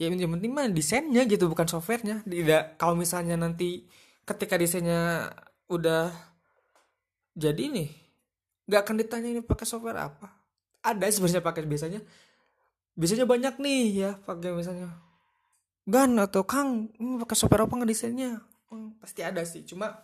ya 0.00 0.08
yang 0.08 0.32
penting 0.40 0.56
mah 0.56 0.64
desainnya 0.72 1.28
gitu 1.28 1.52
bukan 1.52 1.68
softwarenya. 1.68 2.24
Tidak 2.24 2.80
kalau 2.80 2.96
misalnya 2.96 3.36
nanti 3.36 3.84
ketika 4.24 4.56
desainnya 4.56 5.28
udah 5.68 6.08
jadi 7.36 7.68
nih 7.68 7.92
nggak 8.64 8.80
akan 8.80 8.96
ditanya 8.96 9.28
ini 9.28 9.40
pakai 9.44 9.68
software 9.68 10.00
apa. 10.00 10.32
Ada 10.80 11.04
sebenarnya 11.12 11.44
pakai 11.44 11.68
biasanya. 11.68 12.00
Biasanya 12.96 13.28
banyak 13.28 13.60
nih 13.60 13.82
ya 13.92 14.10
pakai 14.24 14.56
misalnya 14.56 14.88
Gan 15.84 16.16
atau 16.16 16.48
Kang 16.48 16.88
ini 16.96 17.20
pakai 17.20 17.36
software 17.36 17.68
apa 17.68 17.76
nggak 17.76 17.90
desainnya? 17.92 18.40
Hmm, 18.72 18.96
pasti 19.04 19.20
ada 19.20 19.44
sih. 19.44 19.68
Cuma 19.68 20.00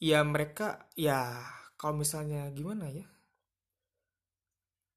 ya 0.00 0.24
mereka 0.24 0.88
ya 0.96 1.44
kalau 1.76 2.00
misalnya 2.00 2.48
gimana 2.56 2.88
ya? 2.88 3.04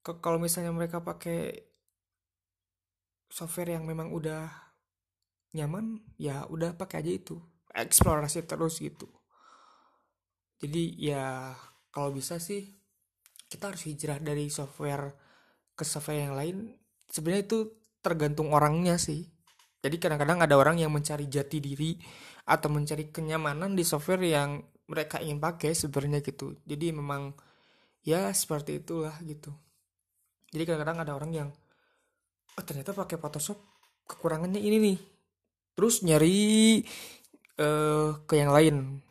Kalau 0.00 0.40
misalnya 0.40 0.72
mereka 0.72 1.04
pakai 1.04 1.73
software 3.34 3.74
yang 3.74 3.82
memang 3.82 4.14
udah 4.14 4.46
nyaman 5.58 5.98
ya 6.14 6.46
udah 6.46 6.78
pakai 6.78 7.02
aja 7.02 7.10
itu. 7.10 7.36
Eksplorasi 7.74 8.46
terus 8.46 8.78
gitu. 8.78 9.10
Jadi 10.62 10.94
ya 11.02 11.50
kalau 11.90 12.14
bisa 12.14 12.38
sih 12.38 12.78
kita 13.50 13.74
harus 13.74 13.82
hijrah 13.90 14.22
dari 14.22 14.46
software 14.46 15.18
ke 15.74 15.82
software 15.82 16.30
yang 16.30 16.38
lain. 16.38 16.56
Sebenarnya 17.10 17.42
itu 17.50 17.58
tergantung 17.98 18.54
orangnya 18.54 18.94
sih. 19.02 19.26
Jadi 19.82 19.98
kadang-kadang 19.98 20.46
ada 20.46 20.54
orang 20.54 20.78
yang 20.78 20.94
mencari 20.94 21.26
jati 21.26 21.58
diri 21.58 21.98
atau 22.46 22.70
mencari 22.70 23.10
kenyamanan 23.10 23.74
di 23.74 23.82
software 23.82 24.22
yang 24.22 24.62
mereka 24.86 25.18
ingin 25.18 25.42
pakai 25.42 25.74
sebenarnya 25.74 26.22
gitu. 26.22 26.54
Jadi 26.62 26.94
memang 26.94 27.34
ya 28.06 28.30
seperti 28.30 28.78
itulah 28.78 29.18
gitu. 29.26 29.50
Jadi 30.54 30.62
kadang-kadang 30.70 31.02
ada 31.02 31.12
orang 31.18 31.32
yang 31.34 31.48
oh 32.54 32.64
ternyata 32.64 32.94
pakai 32.94 33.18
Photoshop 33.18 33.58
kekurangannya 34.06 34.60
ini 34.60 34.76
nih. 34.80 34.98
Terus 35.74 36.06
nyari 36.06 36.80
uh, 37.58 38.22
ke 38.24 38.34
yang 38.38 38.54
lain. 38.54 39.02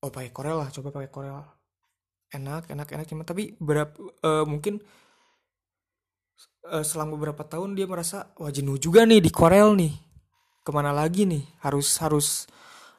Oh 0.00 0.08
pakai 0.08 0.32
Corel 0.32 0.56
lah 0.56 0.68
coba 0.72 0.88
pakai 0.94 1.10
Corel. 1.12 1.36
Enak 2.30 2.70
enak 2.70 2.88
enak 2.88 3.06
cuma 3.10 3.26
tapi 3.26 3.58
berapa 3.60 3.92
uh, 4.24 4.46
mungkin 4.48 4.80
uh, 6.70 6.84
selama 6.86 7.18
beberapa 7.18 7.44
tahun 7.44 7.76
dia 7.76 7.84
merasa 7.84 8.32
wah 8.38 8.48
jenuh 8.48 8.80
juga 8.80 9.04
nih 9.04 9.20
di 9.20 9.30
Corel 9.34 9.76
nih. 9.76 9.92
Ke 10.64 10.70
mana 10.72 10.94
lagi 10.94 11.28
nih? 11.28 11.44
Harus 11.60 11.92
harus 12.00 12.48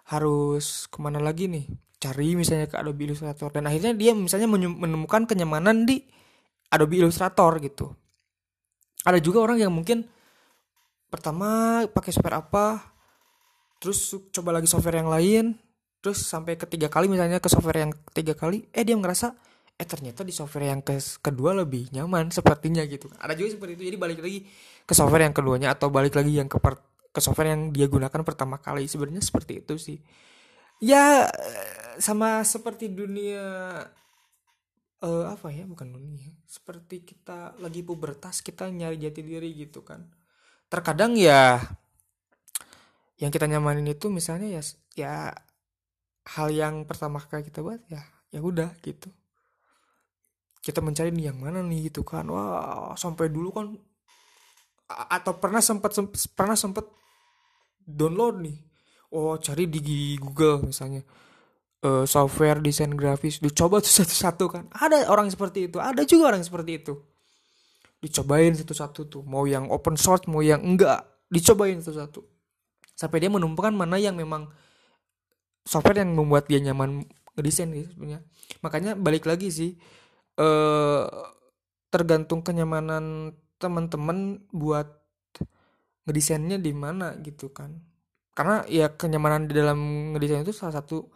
harus 0.05 0.85
ke 0.91 0.97
mana 1.01 1.17
lagi 1.17 1.49
nih? 1.49 1.65
Cari 2.01 2.33
misalnya 2.33 2.69
ke 2.69 2.77
Adobe 2.77 3.09
Illustrator. 3.09 3.49
Dan 3.49 3.65
akhirnya 3.65 3.97
dia 3.97 4.13
misalnya 4.13 4.49
menemukan 4.49 5.25
kenyamanan 5.25 5.85
di 5.85 6.01
Adobe 6.69 7.01
Illustrator 7.01 7.57
gitu 7.61 8.00
ada 9.05 9.19
juga 9.21 9.41
orang 9.41 9.57
yang 9.61 9.73
mungkin 9.73 10.05
pertama 11.11 11.83
pakai 11.91 12.11
software 12.15 12.39
apa 12.39 12.65
terus 13.81 14.13
coba 14.31 14.55
lagi 14.55 14.69
software 14.69 15.01
yang 15.01 15.09
lain 15.09 15.45
terus 16.01 16.25
sampai 16.25 16.57
ketiga 16.57 16.89
kali 16.89 17.09
misalnya 17.09 17.41
ke 17.41 17.49
software 17.49 17.85
yang 17.85 17.91
ketiga 18.13 18.33
kali 18.37 18.65
eh 18.73 18.85
dia 18.85 18.97
ngerasa 18.97 19.33
eh 19.81 19.87
ternyata 19.89 20.21
di 20.21 20.29
software 20.29 20.69
yang 20.69 20.85
ke 20.85 20.93
kedua 21.25 21.57
lebih 21.57 21.89
nyaman 21.89 22.29
sepertinya 22.29 22.85
gitu. 22.85 23.09
Ada 23.17 23.33
juga 23.33 23.57
seperti 23.57 23.81
itu. 23.81 23.83
Jadi 23.89 23.97
balik 23.97 24.19
lagi 24.21 24.45
ke 24.85 24.93
software 24.93 25.25
yang 25.25 25.33
keduanya 25.33 25.73
atau 25.73 25.89
balik 25.89 26.13
lagi 26.13 26.37
yang 26.37 26.45
ke 26.45 26.61
per, 26.61 26.77
ke 27.09 27.17
software 27.17 27.49
yang 27.57 27.73
dia 27.73 27.89
gunakan 27.89 28.21
pertama 28.21 28.61
kali. 28.61 28.85
Sebenarnya 28.85 29.25
seperti 29.25 29.65
itu 29.65 29.81
sih. 29.81 29.97
Ya 30.77 31.25
sama 31.97 32.45
seperti 32.45 32.93
dunia 32.93 33.41
uh, 35.01 35.25
apa 35.33 35.49
ya 35.49 35.65
bukan 35.65 35.89
dunia 35.91 36.29
seperti 36.45 37.01
kita 37.03 37.57
lagi 37.57 37.81
pubertas 37.81 38.45
kita 38.45 38.69
nyari 38.69 39.01
jati 39.01 39.21
diri 39.25 39.49
gitu 39.57 39.81
kan. 39.81 40.05
Terkadang 40.71 41.17
ya 41.17 41.59
yang 43.19 43.29
kita 43.29 43.45
nyamanin 43.45 43.85
itu 43.91 44.09
misalnya 44.09 44.49
ya 44.49 44.61
ya 44.97 45.13
hal 46.37 46.47
yang 46.53 46.85
pertama 46.85 47.21
kali 47.21 47.45
kita 47.45 47.61
buat 47.65 47.81
ya 47.89 48.01
ya 48.31 48.39
udah 48.39 48.71
gitu. 48.85 49.09
Kita 50.61 50.79
mencari 50.79 51.09
nih 51.09 51.33
yang 51.33 51.37
mana 51.41 51.65
nih 51.65 51.89
gitu 51.89 52.05
kan. 52.05 52.29
Wah 52.29 52.93
sampai 52.95 53.33
dulu 53.33 53.49
kan 53.51 53.67
atau 54.91 55.33
pernah 55.39 55.63
sempat 55.63 55.91
pernah 56.37 56.57
sempat 56.57 56.85
download 57.81 58.45
nih. 58.45 58.57
Oh 59.11 59.35
cari 59.35 59.67
di 59.67 60.15
Google 60.15 60.71
misalnya 60.71 61.03
uh, 61.85 62.05
software 62.05 62.61
desain 62.61 62.93
grafis 62.93 63.41
dicoba 63.41 63.81
tuh 63.81 64.01
satu-satu 64.01 64.45
kan. 64.49 64.63
Ada 64.73 65.09
orang 65.09 65.29
seperti 65.29 65.69
itu 65.69 65.77
ada 65.81 66.01
juga 66.05 66.33
orang 66.33 66.41
seperti 66.45 66.71
itu. 66.81 66.93
Dicobain 68.01 68.53
satu-satu 68.57 69.01
tuh 69.05 69.21
mau 69.25 69.45
yang 69.45 69.69
open 69.69 69.93
source 69.93 70.25
mau 70.25 70.41
yang 70.41 70.61
enggak 70.61 71.05
dicobain 71.29 71.77
satu-satu. 71.77 72.25
Sampai 72.97 73.21
dia 73.21 73.29
menemukan 73.29 73.73
mana 73.73 73.97
yang 73.97 74.17
memang 74.17 74.49
software 75.65 76.01
yang 76.01 76.13
membuat 76.17 76.49
dia 76.49 76.61
nyaman 76.61 77.05
ngedesain 77.37 77.69
gitu 77.73 77.89
sebenarnya. 77.93 78.19
Makanya 78.65 78.91
balik 78.97 79.29
lagi 79.29 79.53
sih 79.53 79.71
eh 80.37 81.05
tergantung 81.91 82.41
kenyamanan 82.41 83.35
teman-teman 83.61 84.41
buat 84.49 84.87
ngedesainnya 86.09 86.57
di 86.57 86.73
mana 86.73 87.13
gitu 87.21 87.53
kan. 87.53 87.77
Karena 88.33 88.65
ya 88.65 88.89
kenyamanan 88.95 89.45
di 89.45 89.53
dalam 89.53 89.79
ngedesain 90.15 90.41
itu 90.41 90.55
salah 90.55 90.81
satu 90.81 91.11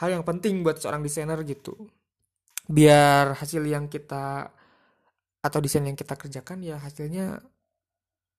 hal 0.00 0.08
yang 0.10 0.24
penting 0.26 0.62
buat 0.66 0.78
seorang 0.82 1.02
desainer 1.02 1.38
gitu. 1.46 1.74
Biar 2.64 3.36
hasil 3.36 3.62
yang 3.66 3.86
kita 3.92 4.50
atau 5.44 5.58
desain 5.60 5.84
yang 5.84 5.98
kita 5.98 6.16
kerjakan 6.16 6.64
ya 6.64 6.80
hasilnya 6.80 7.36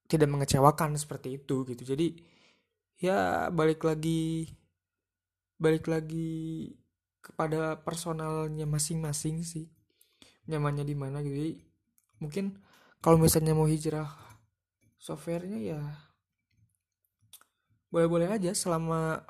tidak 0.09 0.29
mengecewakan 0.29 0.97
seperti 0.97 1.37
itu 1.37 1.65
gitu. 1.69 1.83
Jadi 1.95 2.17
ya 2.97 3.49
balik 3.53 3.85
lagi 3.85 4.49
balik 5.61 5.87
lagi 5.87 6.73
kepada 7.21 7.79
personalnya 7.79 8.65
masing-masing 8.65 9.45
sih. 9.45 9.69
Nyamannya 10.49 10.85
di 10.85 10.95
mana 10.97 11.21
gitu. 11.21 11.35
Jadi 11.37 11.53
mungkin 12.21 12.45
kalau 13.01 13.21
misalnya 13.21 13.53
mau 13.53 13.69
hijrah 13.69 14.09
softwarenya 14.97 15.61
ya 15.61 15.81
boleh-boleh 17.93 18.27
aja 18.27 18.51
selama 18.57 19.21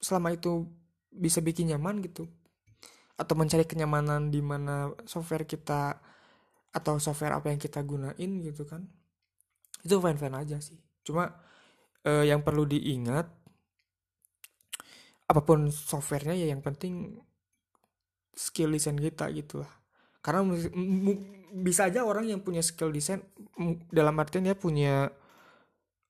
selama 0.00 0.34
itu 0.34 0.66
bisa 1.12 1.44
bikin 1.44 1.70
nyaman 1.70 2.00
gitu. 2.02 2.26
Atau 3.20 3.36
mencari 3.36 3.68
kenyamanan 3.68 4.32
di 4.32 4.40
mana 4.40 4.90
software 5.04 5.44
kita 5.44 6.00
atau 6.70 6.96
software 6.96 7.36
apa 7.36 7.52
yang 7.52 7.60
kita 7.60 7.84
gunain 7.84 8.30
gitu 8.40 8.64
kan. 8.64 8.88
Itu 9.84 10.00
fine 10.00 10.18
fine 10.18 10.36
aja 10.36 10.56
sih. 10.58 10.80
Cuma 11.04 11.28
eh, 12.04 12.24
yang 12.26 12.40
perlu 12.40 12.64
diingat 12.64 13.40
apa 15.30 15.40
pun 15.46 15.70
softwarenya 15.70 16.34
ya 16.34 16.50
yang 16.50 16.58
penting 16.58 17.22
skill 18.34 18.74
desain 18.74 18.98
kita 18.98 19.30
gitu 19.30 19.62
lah 19.62 19.70
karena 20.20 20.42
bisa 21.54 21.86
aja 21.86 22.02
orang 22.02 22.26
yang 22.26 22.42
punya 22.42 22.66
skill 22.66 22.90
desain 22.90 23.22
dalam 23.94 24.18
artian 24.18 24.42
dia 24.42 24.58
punya 24.58 25.06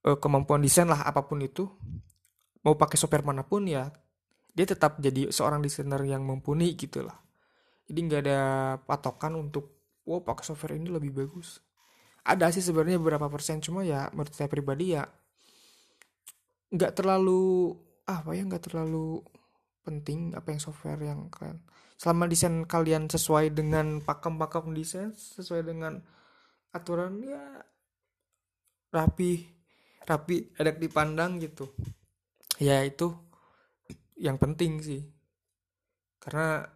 uh, 0.09 0.17
kemampuan 0.17 0.65
desain 0.65 0.89
lah 0.89 1.05
apa 1.05 1.21
pun 1.29 1.37
itu 1.45 1.69
mau 2.65 2.77
pakai 2.77 2.97
software 3.01 3.25
mana 3.25 3.45
pun 3.47 3.65
ya 3.65 3.89
dia 4.53 4.67
tetap 4.67 4.99
jadi 4.99 5.31
seorang 5.31 5.63
desainer 5.63 6.03
yang 6.05 6.27
mumpuni 6.27 6.75
gitu 6.75 7.07
lah. 7.07 7.17
Jadi 7.87 7.99
nggak 8.07 8.21
ada 8.27 8.41
patokan 8.83 9.39
untuk 9.39 9.97
wow 10.07 10.23
pakai 10.23 10.45
software 10.47 10.77
ini 10.79 10.91
lebih 10.91 11.15
bagus. 11.15 11.63
Ada 12.27 12.53
sih 12.53 12.63
sebenarnya 12.63 13.01
beberapa 13.01 13.31
persen 13.33 13.63
cuma 13.65 13.87
ya 13.87 14.11
menurut 14.13 14.35
saya 14.35 14.51
pribadi 14.51 14.93
ya 14.99 15.07
nggak 16.71 16.93
terlalu 16.95 17.75
apa 18.07 18.31
ya 18.35 18.47
nggak 18.47 18.71
terlalu 18.71 19.23
penting 19.83 20.37
apa 20.39 20.55
yang 20.55 20.61
software 20.63 21.03
yang 21.03 21.27
kalian 21.33 21.59
selama 21.99 22.25
desain 22.31 22.65
kalian 22.65 23.11
sesuai 23.11 23.53
dengan 23.53 24.01
pakem-pakem 24.01 24.71
desain 24.73 25.11
sesuai 25.13 25.67
dengan 25.67 25.99
aturan 26.71 27.21
ya 27.27 27.43
rapi 28.95 29.51
rapi 30.07 30.55
ada 30.57 30.71
dipandang 30.75 31.43
gitu 31.43 31.69
ya 32.61 32.77
itu 32.85 33.07
yang 34.21 34.37
penting 34.37 34.73
sih. 34.85 35.01
Karena 36.21 36.69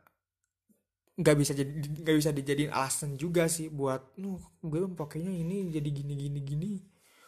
nggak 1.14 1.36
bisa 1.38 1.52
jadi 1.54 1.70
nggak 2.02 2.16
bisa 2.18 2.30
dijadiin 2.34 2.72
alasan 2.74 3.14
juga 3.14 3.46
sih 3.46 3.70
buat 3.70 4.18
nuh 4.18 4.42
gue 4.66 4.82
pakainya 4.98 5.30
ini 5.30 5.70
jadi 5.70 5.88
gini 5.98 6.14
gini 6.18 6.40
gini. 6.42 6.72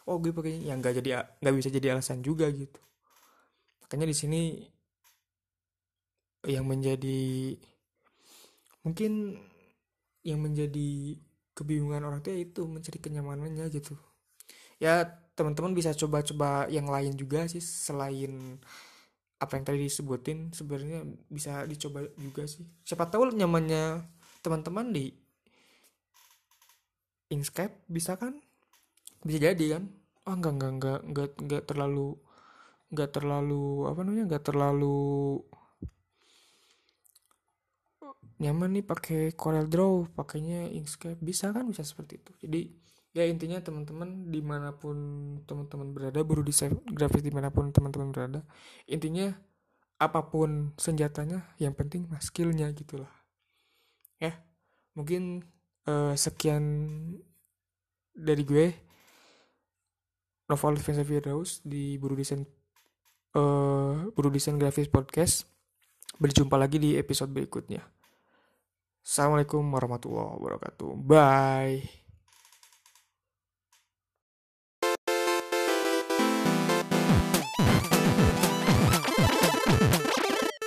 Oh 0.07 0.19
gue 0.19 0.31
pakainya 0.35 0.73
yang 0.73 0.79
nggak 0.83 0.95
jadi 1.03 1.09
nggak 1.39 1.55
bisa 1.55 1.69
jadi 1.71 1.87
alasan 1.95 2.19
juga 2.19 2.51
gitu. 2.51 2.79
Makanya 3.83 4.05
di 4.11 4.15
sini 4.17 4.41
yang 6.47 6.65
menjadi 6.67 7.55
mungkin 8.83 9.39
yang 10.23 10.39
menjadi 10.43 11.15
kebingungan 11.55 12.03
orang 12.03 12.19
tua 12.19 12.35
itu 12.35 12.67
mencari 12.67 12.99
kenyamanannya 12.99 13.65
gitu. 13.71 13.95
Ya 14.83 15.26
teman-teman 15.37 15.77
bisa 15.77 15.93
coba-coba 15.93 16.65
yang 16.73 16.89
lain 16.89 17.13
juga 17.13 17.45
sih 17.45 17.61
selain 17.61 18.57
apa 19.37 19.53
yang 19.53 19.65
tadi 19.69 19.85
disebutin 19.85 20.49
sebenarnya 20.49 21.05
bisa 21.29 21.61
dicoba 21.69 22.09
juga 22.17 22.49
sih. 22.49 22.65
Siapa 22.81 23.05
tahu 23.05 23.37
nyamannya 23.37 24.01
teman-teman 24.41 24.89
di 24.89 25.13
Inkscape 27.29 27.85
bisa 27.85 28.17
kan? 28.17 28.33
Bisa 29.21 29.53
jadi 29.53 29.77
kan? 29.77 29.93
Oh 30.25 30.33
enggak 30.33 30.57
enggak 30.57 30.73
enggak 30.73 30.99
enggak 31.05 31.31
enggak 31.37 31.63
terlalu 31.69 32.17
enggak 32.89 33.09
terlalu 33.13 33.65
apa 33.85 33.99
namanya 34.01 34.25
enggak 34.25 34.45
terlalu 34.49 34.97
nyaman 38.41 38.69
nih 38.73 38.85
pakai 38.85 39.21
Corel 39.37 39.69
Draw 39.69 40.17
pakainya 40.17 40.65
Inkscape. 40.73 41.21
Bisa 41.21 41.53
kan? 41.53 41.69
Bisa 41.69 41.85
seperti 41.85 42.21
itu. 42.21 42.31
Jadi 42.41 42.61
ya 43.15 43.23
intinya 43.25 43.59
teman-teman 43.63 44.29
di 44.29 44.41
mana 44.43 44.75
pun 44.75 44.97
teman-teman 45.47 45.91
berada 45.95 46.19
baru 46.21 46.43
desain 46.43 46.75
grafis 46.91 47.23
di 47.23 47.33
mana 47.33 47.49
pun 47.49 47.71
teman-teman 47.71 48.13
berada 48.13 48.41
intinya 48.85 49.33
apa 49.97 50.29
pun 50.29 50.75
senjatanya 50.77 51.47
yang 51.57 51.73
penting 51.73 52.05
mah 52.05 52.21
skillnya 52.21 52.69
gitulah 52.75 53.09
ya 54.21 54.37
mungkin 54.93 55.41
uh, 55.89 56.13
sekian 56.13 56.63
dari 58.13 58.43
gue 58.45 58.87
Novel 60.47 60.79
Vincent 60.79 61.07
Firdaus 61.07 61.59
di 61.61 61.99
Buru 61.99 62.15
Desain 62.15 62.41
uh, 63.35 64.07
Buru 64.15 64.29
Desain 64.31 64.55
Grafis 64.55 64.87
Podcast. 64.87 65.43
Berjumpa 66.17 66.57
lagi 66.57 66.81
di 66.81 66.95
episode 66.97 67.29
berikutnya. 67.29 67.83
Assalamualaikum 69.03 69.61
warahmatullahi 69.61 70.33
wabarakatuh. 70.39 70.89
Bye 70.97 72.06